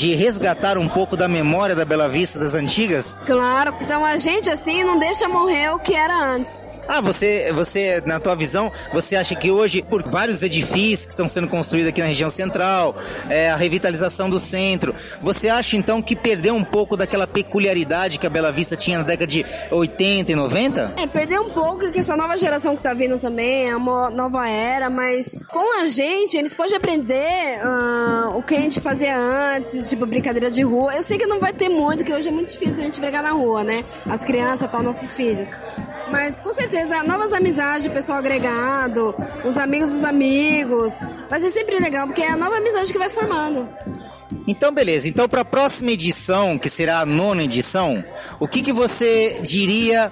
de 0.02 0.14
resgatar 0.14 0.76
um 0.78 0.88
pouco 0.88 1.16
da 1.16 1.28
memória 1.28 1.76
da 1.76 1.84
Bela 1.84 2.08
Vista 2.08 2.36
das 2.36 2.54
antigas? 2.54 3.20
Claro, 3.24 3.72
então 3.80 4.04
a 4.04 4.16
gente 4.16 4.50
assim 4.50 4.82
não 4.82 4.98
deixa 4.98 5.28
morrer 5.28 5.72
o 5.72 5.78
que 5.78 5.94
era 5.94 6.12
antes. 6.16 6.74
Ah, 6.88 7.00
você, 7.00 7.52
você, 7.52 8.02
na 8.04 8.18
tua 8.18 8.34
visão, 8.34 8.70
você 8.92 9.16
acha 9.16 9.34
que 9.34 9.50
hoje, 9.50 9.82
por 9.82 10.02
vários 10.02 10.42
edifícios 10.42 11.06
que 11.06 11.12
estão 11.12 11.28
sendo 11.28 11.48
construídos 11.48 11.88
aqui 11.88 12.00
na 12.00 12.08
região 12.08 12.30
central, 12.30 12.94
é, 13.28 13.50
a 13.50 13.56
revitalização 13.56 14.28
do 14.28 14.40
centro, 14.40 14.94
você 15.20 15.48
acha 15.48 15.76
então 15.76 16.02
que 16.02 16.16
perdeu 16.16 16.54
um 16.54 16.64
pouco 16.64 16.96
daquela 16.96 17.26
peculiaridade 17.26 18.18
que 18.18 18.26
a 18.26 18.30
Bela 18.30 18.50
Vista 18.50 18.76
tinha 18.76 18.98
na 18.98 19.04
década 19.04 19.26
de 19.26 19.44
80 19.70 20.32
e 20.32 20.34
90? 20.34 20.94
É, 20.96 21.06
perdeu 21.06 21.42
um 21.42 21.50
pouco, 21.50 21.90
que 21.90 22.00
essa 22.00 22.16
nova 22.16 22.36
geração 22.36 22.76
que 22.76 22.82
tá 22.82 22.92
vindo 22.92 23.18
também 23.18 23.70
é 23.70 23.76
uma 23.76 24.10
nova 24.10 24.48
era, 24.48 24.90
mas 24.90 25.42
com 25.48 25.80
a 25.80 25.86
gente, 25.86 26.36
eles 26.36 26.54
podem 26.54 26.76
aprender 26.76 27.60
uh, 27.64 28.36
o 28.36 28.42
que 28.42 28.54
a 28.54 28.60
gente 28.60 28.80
fazia 28.80 29.16
antes, 29.16 29.88
tipo 29.88 30.04
brincadeira 30.04 30.50
de 30.50 30.62
rua. 30.62 30.94
Eu 30.94 31.02
sei 31.02 31.16
que 31.16 31.26
não 31.26 31.38
vai 31.38 31.52
ter 31.52 31.68
muito, 31.68 32.04
que 32.04 32.12
hoje 32.12 32.28
é 32.28 32.32
muito 32.32 32.50
difícil 32.50 32.80
a 32.80 32.84
gente 32.86 33.00
brigar 33.00 33.22
na 33.22 33.30
rua, 33.30 33.62
né? 33.62 33.84
As 34.06 34.24
crianças, 34.24 34.70
tal, 34.70 34.82
nossos 34.82 35.14
filhos. 35.14 35.56
Mas 36.10 36.40
com 36.40 36.52
certeza, 36.52 36.71
novas 37.06 37.32
amizades, 37.32 37.88
pessoal 37.88 38.18
agregado, 38.18 39.14
os 39.44 39.56
amigos 39.56 39.90
dos 39.90 40.04
amigos. 40.04 40.98
Vai 41.28 41.40
ser 41.40 41.52
sempre 41.52 41.78
legal, 41.78 42.06
porque 42.06 42.22
é 42.22 42.30
a 42.30 42.36
nova 42.36 42.56
amizade 42.56 42.92
que 42.92 42.98
vai 42.98 43.10
formando. 43.10 43.68
Então, 44.46 44.72
beleza. 44.72 45.08
Então, 45.08 45.28
para 45.28 45.42
a 45.42 45.44
próxima 45.44 45.92
edição, 45.92 46.58
que 46.58 46.68
será 46.68 47.00
a 47.00 47.06
nona 47.06 47.44
edição, 47.44 48.04
o 48.40 48.48
que, 48.48 48.62
que 48.62 48.72
você 48.72 49.40
diria 49.42 50.10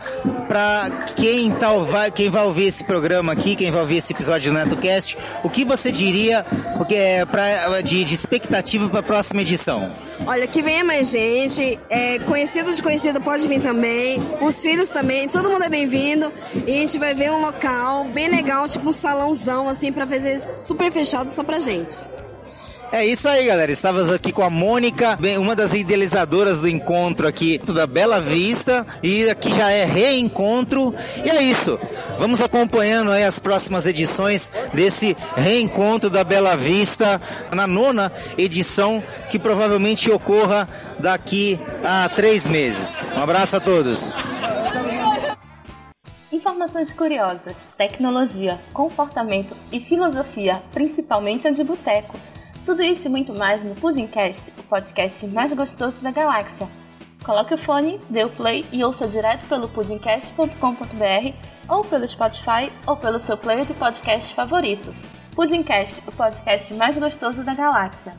para 0.48 0.90
quem, 1.16 1.50
tá, 1.52 1.72
vai, 1.78 2.10
quem 2.10 2.28
vai 2.28 2.44
ouvir 2.44 2.66
esse 2.66 2.84
programa 2.84 3.32
aqui, 3.32 3.56
quem 3.56 3.70
vai 3.70 3.80
ouvir 3.80 3.98
esse 3.98 4.12
episódio 4.12 4.52
do 4.52 4.58
NetoCast, 4.58 5.16
o 5.42 5.50
que 5.50 5.64
você 5.64 5.90
diria 5.92 6.44
é 6.90 7.24
pra, 7.24 7.80
de, 7.80 8.04
de 8.04 8.14
expectativa 8.14 8.88
para 8.88 9.00
a 9.00 9.02
próxima 9.02 9.42
edição? 9.42 9.90
Olha, 10.26 10.46
que 10.46 10.62
venha 10.62 10.84
mais 10.84 11.10
gente, 11.10 11.78
é, 11.88 12.18
conhecido 12.20 12.72
de 12.74 12.82
conhecido 12.82 13.20
pode 13.20 13.48
vir 13.48 13.60
também, 13.62 14.20
os 14.40 14.60
filhos 14.60 14.88
também, 14.88 15.28
todo 15.28 15.48
mundo 15.48 15.64
é 15.64 15.68
bem-vindo 15.68 16.30
e 16.66 16.72
a 16.72 16.76
gente 16.76 16.98
vai 16.98 17.14
ver 17.14 17.30
um 17.30 17.40
local 17.40 18.04
bem 18.04 18.28
legal, 18.28 18.68
tipo 18.68 18.88
um 18.88 18.92
salãozão 18.92 19.68
assim 19.68 19.92
para 19.92 20.06
fazer 20.06 20.38
super 20.38 20.92
fechado 20.92 21.30
só 21.30 21.42
pra 21.42 21.58
gente. 21.58 21.96
É 22.92 23.06
isso 23.06 23.28
aí, 23.28 23.46
galera. 23.46 23.70
Estávamos 23.70 24.10
aqui 24.10 24.32
com 24.32 24.42
a 24.42 24.50
Mônica, 24.50 25.16
uma 25.38 25.54
das 25.54 25.72
idealizadoras 25.74 26.60
do 26.60 26.68
encontro 26.68 27.28
aqui 27.28 27.56
da 27.58 27.86
Bela 27.86 28.20
Vista. 28.20 28.84
E 29.00 29.30
aqui 29.30 29.48
já 29.54 29.70
é 29.70 29.84
reencontro. 29.84 30.92
E 31.24 31.30
é 31.30 31.40
isso. 31.40 31.78
Vamos 32.18 32.40
acompanhando 32.40 33.12
aí 33.12 33.22
as 33.22 33.38
próximas 33.38 33.86
edições 33.86 34.50
desse 34.74 35.16
reencontro 35.36 36.10
da 36.10 36.24
Bela 36.24 36.56
Vista 36.56 37.22
na 37.52 37.64
nona 37.64 38.10
edição, 38.36 39.00
que 39.30 39.38
provavelmente 39.38 40.10
ocorra 40.10 40.68
daqui 40.98 41.60
a 41.84 42.08
três 42.08 42.44
meses. 42.44 43.00
Um 43.16 43.22
abraço 43.22 43.56
a 43.56 43.60
todos. 43.60 44.16
Informações 46.32 46.90
curiosas, 46.90 47.68
tecnologia, 47.78 48.58
comportamento 48.72 49.56
e 49.70 49.78
filosofia, 49.78 50.60
principalmente 50.72 51.46
a 51.46 51.52
de 51.52 51.62
boteco 51.62 52.18
tudo 52.64 52.82
isso 52.82 53.06
e 53.06 53.10
muito 53.10 53.32
mais 53.32 53.64
no 53.64 53.74
Pudimcast, 53.74 54.52
o 54.58 54.62
podcast 54.64 55.26
mais 55.26 55.52
gostoso 55.52 56.00
da 56.00 56.10
galáxia. 56.10 56.68
Coloque 57.24 57.54
o 57.54 57.58
fone, 57.58 58.00
dê 58.08 58.24
o 58.24 58.30
play 58.30 58.64
e 58.72 58.82
ouça 58.82 59.06
direto 59.06 59.46
pelo 59.48 59.68
pudimcast.com.br 59.68 61.34
ou 61.68 61.84
pelo 61.84 62.08
Spotify 62.08 62.72
ou 62.86 62.96
pelo 62.96 63.20
seu 63.20 63.36
player 63.36 63.64
de 63.64 63.74
podcast 63.74 64.34
favorito. 64.34 64.94
Pudimcast, 65.34 66.02
o 66.06 66.12
podcast 66.12 66.72
mais 66.74 66.96
gostoso 66.96 67.44
da 67.44 67.54
galáxia. 67.54 68.14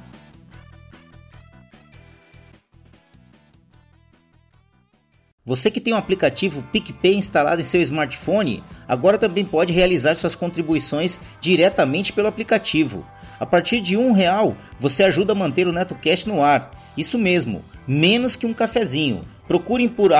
Você 5.43 5.71
que 5.71 5.81
tem 5.81 5.91
o 5.91 5.95
um 5.95 5.99
aplicativo 5.99 6.63
PicPay 6.71 7.15
instalado 7.15 7.61
em 7.61 7.65
seu 7.65 7.81
smartphone, 7.81 8.63
agora 8.87 9.17
também 9.17 9.43
pode 9.43 9.73
realizar 9.73 10.15
suas 10.15 10.35
contribuições 10.35 11.19
diretamente 11.41 12.13
pelo 12.13 12.27
aplicativo. 12.27 13.05
A 13.41 13.45
partir 13.47 13.81
de 13.81 13.97
um 13.97 14.11
real, 14.11 14.55
você 14.79 15.03
ajuda 15.03 15.31
a 15.33 15.35
manter 15.35 15.67
o 15.67 15.71
NetoCast 15.73 16.29
no 16.29 16.43
ar. 16.43 16.69
Isso 16.95 17.17
mesmo, 17.17 17.65
menos 17.87 18.35
que 18.35 18.45
um 18.45 18.53
cafezinho. 18.53 19.25
Procurem 19.47 19.89
por 19.89 20.11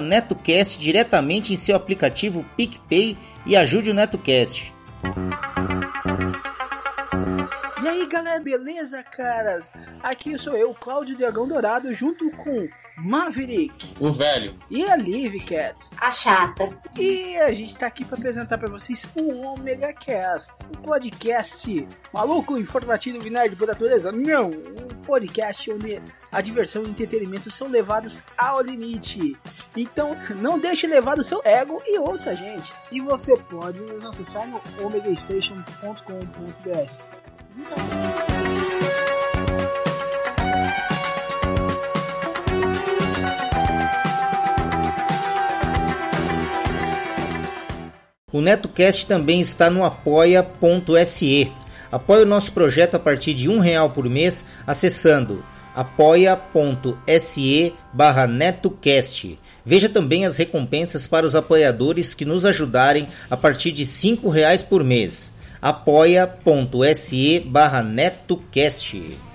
NetoCast 0.00 0.78
diretamente 0.78 1.52
em 1.52 1.56
seu 1.56 1.76
aplicativo 1.76 2.42
PicPay 2.56 3.18
e 3.44 3.54
ajude 3.54 3.90
o 3.90 3.94
NetoCast. 3.94 4.72
E 7.82 7.86
aí 7.86 8.06
galera, 8.06 8.40
beleza, 8.40 9.02
caras? 9.02 9.70
Aqui 10.02 10.38
sou 10.38 10.56
eu, 10.56 10.72
Cláudio 10.72 11.18
Dragão 11.18 11.46
Dourado, 11.46 11.92
junto 11.92 12.30
com 12.30 12.66
Maverick. 13.00 13.94
O 13.98 14.12
velho. 14.12 14.54
E 14.70 14.84
a 14.84 14.96
Liv 14.96 15.34
Cat. 15.44 15.76
A 15.98 16.10
chata. 16.10 16.68
E 16.98 17.36
a 17.38 17.52
gente 17.52 17.76
tá 17.76 17.86
aqui 17.86 18.04
para 18.04 18.18
apresentar 18.18 18.58
para 18.58 18.68
vocês 18.68 19.06
o 19.14 19.46
Omega 19.46 19.92
Cast, 19.92 20.66
um 20.66 20.82
podcast 20.82 21.88
maluco, 22.12 22.58
informativo 22.58 23.26
e 23.26 23.30
nerd 23.30 23.56
por 23.56 23.68
natureza. 23.68 24.12
Não, 24.12 24.50
um 24.50 25.02
podcast 25.04 25.70
onde 25.70 26.00
a 26.30 26.40
diversão 26.40 26.82
e 26.82 26.86
o 26.86 26.90
entretenimento 26.90 27.50
são 27.50 27.68
levados 27.68 28.20
ao 28.36 28.60
limite. 28.60 29.36
Então, 29.76 30.16
não 30.36 30.58
deixe 30.58 30.86
levar 30.86 31.18
o 31.18 31.24
seu 31.24 31.40
ego 31.44 31.80
e 31.86 31.98
ouça 31.98 32.30
a 32.30 32.34
gente. 32.34 32.72
E 32.90 33.00
você 33.00 33.36
pode 33.36 33.80
nos 33.80 34.04
acessar 34.04 34.46
no 34.46 34.60
omegastation.com.br. 34.84 36.90
Então... 37.56 38.69
O 48.32 48.40
NetoCast 48.40 49.06
também 49.06 49.40
está 49.40 49.68
no 49.68 49.84
apoia.se. 49.84 51.50
Apoie 51.90 52.22
o 52.22 52.26
nosso 52.26 52.52
projeto 52.52 52.94
a 52.94 52.98
partir 52.98 53.34
de 53.34 53.48
um 53.48 53.58
real 53.58 53.90
por 53.90 54.08
mês 54.08 54.46
acessando 54.66 55.44
apoia.se 55.74 57.72
barra 57.92 58.26
netocast. 58.26 59.38
Veja 59.64 59.88
também 59.88 60.24
as 60.24 60.36
recompensas 60.36 61.06
para 61.06 61.26
os 61.26 61.34
apoiadores 61.34 62.14
que 62.14 62.24
nos 62.24 62.44
ajudarem 62.44 63.08
a 63.30 63.36
partir 63.36 63.72
de 63.72 63.86
cinco 63.86 64.28
reais 64.28 64.62
por 64.62 64.84
mês. 64.84 65.32
apoia.se 65.60 67.40
barra 67.40 67.82
netocast. 67.82 69.29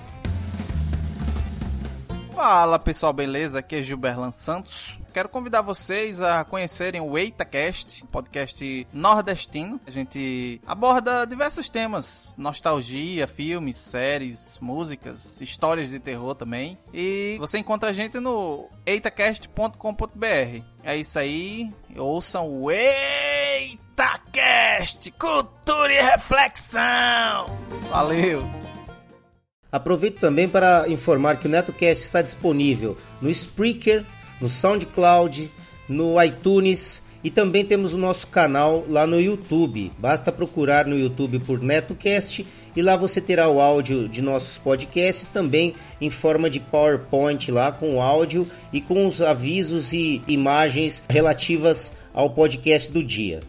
Fala 2.36 2.78
pessoal, 2.78 3.12
beleza? 3.14 3.58
Aqui 3.60 3.76
é 3.76 3.82
Gilberlan 3.82 4.30
Santos. 4.30 5.00
Quero 5.14 5.26
convidar 5.26 5.62
vocês 5.62 6.20
a 6.20 6.44
conhecerem 6.44 7.00
o 7.00 7.16
EitaCast, 7.16 8.04
podcast 8.12 8.86
nordestino. 8.92 9.80
A 9.86 9.90
gente 9.90 10.60
aborda 10.66 11.24
diversos 11.24 11.70
temas: 11.70 12.34
nostalgia, 12.36 13.26
filmes, 13.26 13.78
séries, 13.78 14.58
músicas, 14.60 15.40
histórias 15.40 15.88
de 15.88 15.98
terror 15.98 16.34
também. 16.34 16.76
E 16.92 17.38
você 17.38 17.56
encontra 17.56 17.88
a 17.88 17.94
gente 17.94 18.20
no 18.20 18.68
eitacast.com.br. 18.84 20.62
É 20.84 20.94
isso 20.94 21.18
aí, 21.18 21.72
ouçam 21.96 22.46
o 22.46 22.70
EitaCast 22.70 23.80
Cultura 25.12 25.90
e 25.90 26.02
Reflexão. 26.02 27.46
Valeu! 27.88 28.75
Aproveito 29.76 30.18
também 30.18 30.48
para 30.48 30.88
informar 30.88 31.38
que 31.38 31.46
o 31.46 31.50
NetoCast 31.50 32.02
está 32.02 32.22
disponível 32.22 32.96
no 33.20 33.28
Spreaker, 33.28 34.06
no 34.40 34.48
SoundCloud, 34.48 35.50
no 35.86 36.22
iTunes 36.22 37.02
e 37.22 37.30
também 37.30 37.62
temos 37.62 37.92
o 37.92 37.98
nosso 37.98 38.26
canal 38.28 38.86
lá 38.88 39.06
no 39.06 39.20
YouTube. 39.20 39.92
Basta 39.98 40.32
procurar 40.32 40.86
no 40.86 40.98
YouTube 40.98 41.40
por 41.40 41.60
NetoCast 41.60 42.46
e 42.74 42.80
lá 42.80 42.96
você 42.96 43.20
terá 43.20 43.50
o 43.50 43.60
áudio 43.60 44.08
de 44.08 44.22
nossos 44.22 44.56
podcasts 44.56 45.28
também 45.28 45.74
em 46.00 46.08
forma 46.08 46.48
de 46.48 46.58
PowerPoint 46.58 47.50
lá 47.50 47.70
com 47.70 47.96
o 47.96 48.00
áudio 48.00 48.50
e 48.72 48.80
com 48.80 49.06
os 49.06 49.20
avisos 49.20 49.92
e 49.92 50.22
imagens 50.26 51.02
relativas 51.06 51.92
ao 52.14 52.30
podcast 52.30 52.90
do 52.90 53.04
dia. 53.04 53.40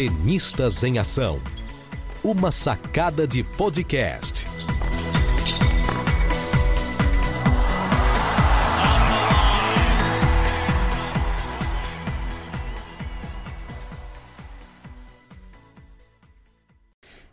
Tenistas 0.00 0.82
em 0.82 0.98
Ação. 0.98 1.38
Uma 2.24 2.50
sacada 2.50 3.28
de 3.28 3.44
podcast. 3.44 4.46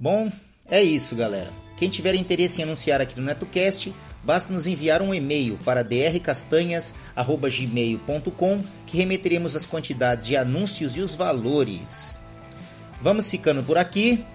Bom, 0.00 0.32
é 0.68 0.82
isso, 0.82 1.14
galera. 1.14 1.52
Quem 1.76 1.88
tiver 1.88 2.16
interesse 2.16 2.60
em 2.60 2.64
anunciar 2.64 3.00
aqui 3.00 3.16
no 3.20 3.24
NetoCast, 3.24 3.94
basta 4.22 4.52
nos 4.52 4.66
enviar 4.66 5.00
um 5.02 5.14
e-mail 5.14 5.58
para 5.64 5.84
drcastanhas@gmail.com 5.84 8.62
que 8.86 8.96
remeteremos 8.96 9.54
as 9.56 9.66
quantidades 9.66 10.26
de 10.26 10.36
anúncios 10.36 10.96
e 10.96 11.00
os 11.00 11.14
valores. 11.14 12.18
Vamos 13.00 13.30
ficando 13.30 13.62
por 13.62 13.78
aqui. 13.78 14.26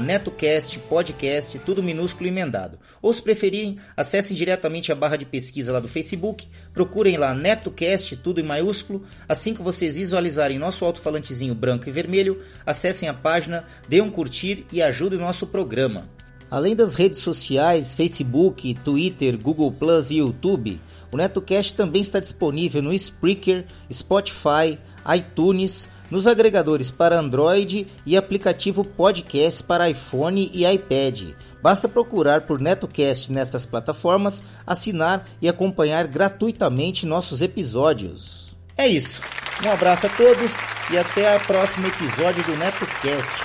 netocast 0.00 0.78
podcast 0.80 1.58
tudo 1.60 1.82
minúsculo 1.82 2.26
e 2.26 2.28
emendado. 2.28 2.78
Ou 3.00 3.10
se 3.12 3.22
preferirem 3.22 3.78
acessem 3.96 4.36
diretamente 4.36 4.92
a 4.92 4.94
barra 4.94 5.16
de 5.16 5.24
pesquisa 5.24 5.72
lá 5.72 5.80
do 5.80 5.88
Facebook 5.88 6.46
procurem 6.72 7.16
lá 7.16 7.34
netocast 7.34 8.16
tudo 8.16 8.40
em 8.40 8.44
maiúsculo. 8.44 9.04
Assim 9.28 9.54
que 9.54 9.62
vocês 9.62 9.96
visualizarem 9.96 10.58
nosso 10.58 10.84
alto-falantezinho 10.84 11.54
branco 11.54 11.88
e 11.88 11.92
vermelho 11.92 12.42
acessem 12.66 13.08
a 13.08 13.14
página 13.14 13.64
dêem 13.88 14.02
um 14.02 14.10
curtir 14.10 14.66
e 14.72 14.82
ajudem 14.82 15.18
o 15.18 15.22
nosso 15.22 15.46
programa. 15.46 16.08
Além 16.50 16.74
das 16.74 16.94
redes 16.94 17.20
sociais 17.20 17.94
Facebook 17.94 18.74
Twitter 18.84 19.38
Google 19.38 19.72
Plus 19.72 20.10
e 20.10 20.16
YouTube 20.16 20.80
o 21.12 21.16
NetoCast 21.16 21.74
também 21.74 22.02
está 22.02 22.20
disponível 22.20 22.82
no 22.82 22.92
Spreaker 22.92 23.64
Spotify 23.92 24.78
iTunes 25.16 25.88
nos 26.10 26.26
agregadores 26.26 26.90
para 26.90 27.18
Android 27.18 27.86
e 28.04 28.16
aplicativo 28.16 28.84
podcast 28.84 29.62
para 29.62 29.88
iPhone 29.88 30.50
e 30.52 30.66
iPad. 30.66 31.34
Basta 31.62 31.88
procurar 31.88 32.42
por 32.42 32.60
NetoCast 32.60 33.30
nestas 33.32 33.64
plataformas, 33.64 34.42
assinar 34.66 35.26
e 35.40 35.48
acompanhar 35.48 36.06
gratuitamente 36.06 37.06
nossos 37.06 37.40
episódios. 37.42 38.56
É 38.76 38.88
isso. 38.88 39.20
Um 39.64 39.70
abraço 39.70 40.06
a 40.06 40.10
todos 40.10 40.56
e 40.90 40.96
até 40.96 41.36
o 41.36 41.40
próximo 41.40 41.86
episódio 41.86 42.42
do 42.44 42.56
NetoCast. 42.56 43.36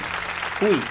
Fui! 0.57 0.81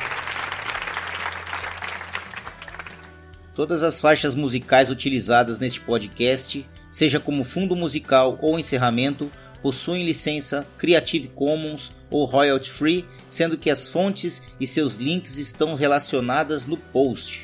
Todas 3.54 3.82
as 3.82 4.00
faixas 4.00 4.34
musicais 4.34 4.90
utilizadas 4.90 5.58
neste 5.58 5.80
podcast, 5.80 6.68
seja 6.90 7.20
como 7.20 7.44
fundo 7.44 7.74
musical 7.74 8.36
ou 8.42 8.58
encerramento, 8.58 9.30
possuem 9.64 10.04
licença 10.04 10.66
Creative 10.76 11.26
Commons 11.28 11.90
ou 12.10 12.26
royalty 12.26 12.68
free, 12.68 13.06
sendo 13.30 13.56
que 13.56 13.70
as 13.70 13.88
fontes 13.88 14.42
e 14.60 14.66
seus 14.66 14.96
links 14.96 15.38
estão 15.38 15.74
relacionadas 15.74 16.66
no 16.66 16.76
post. 16.76 17.43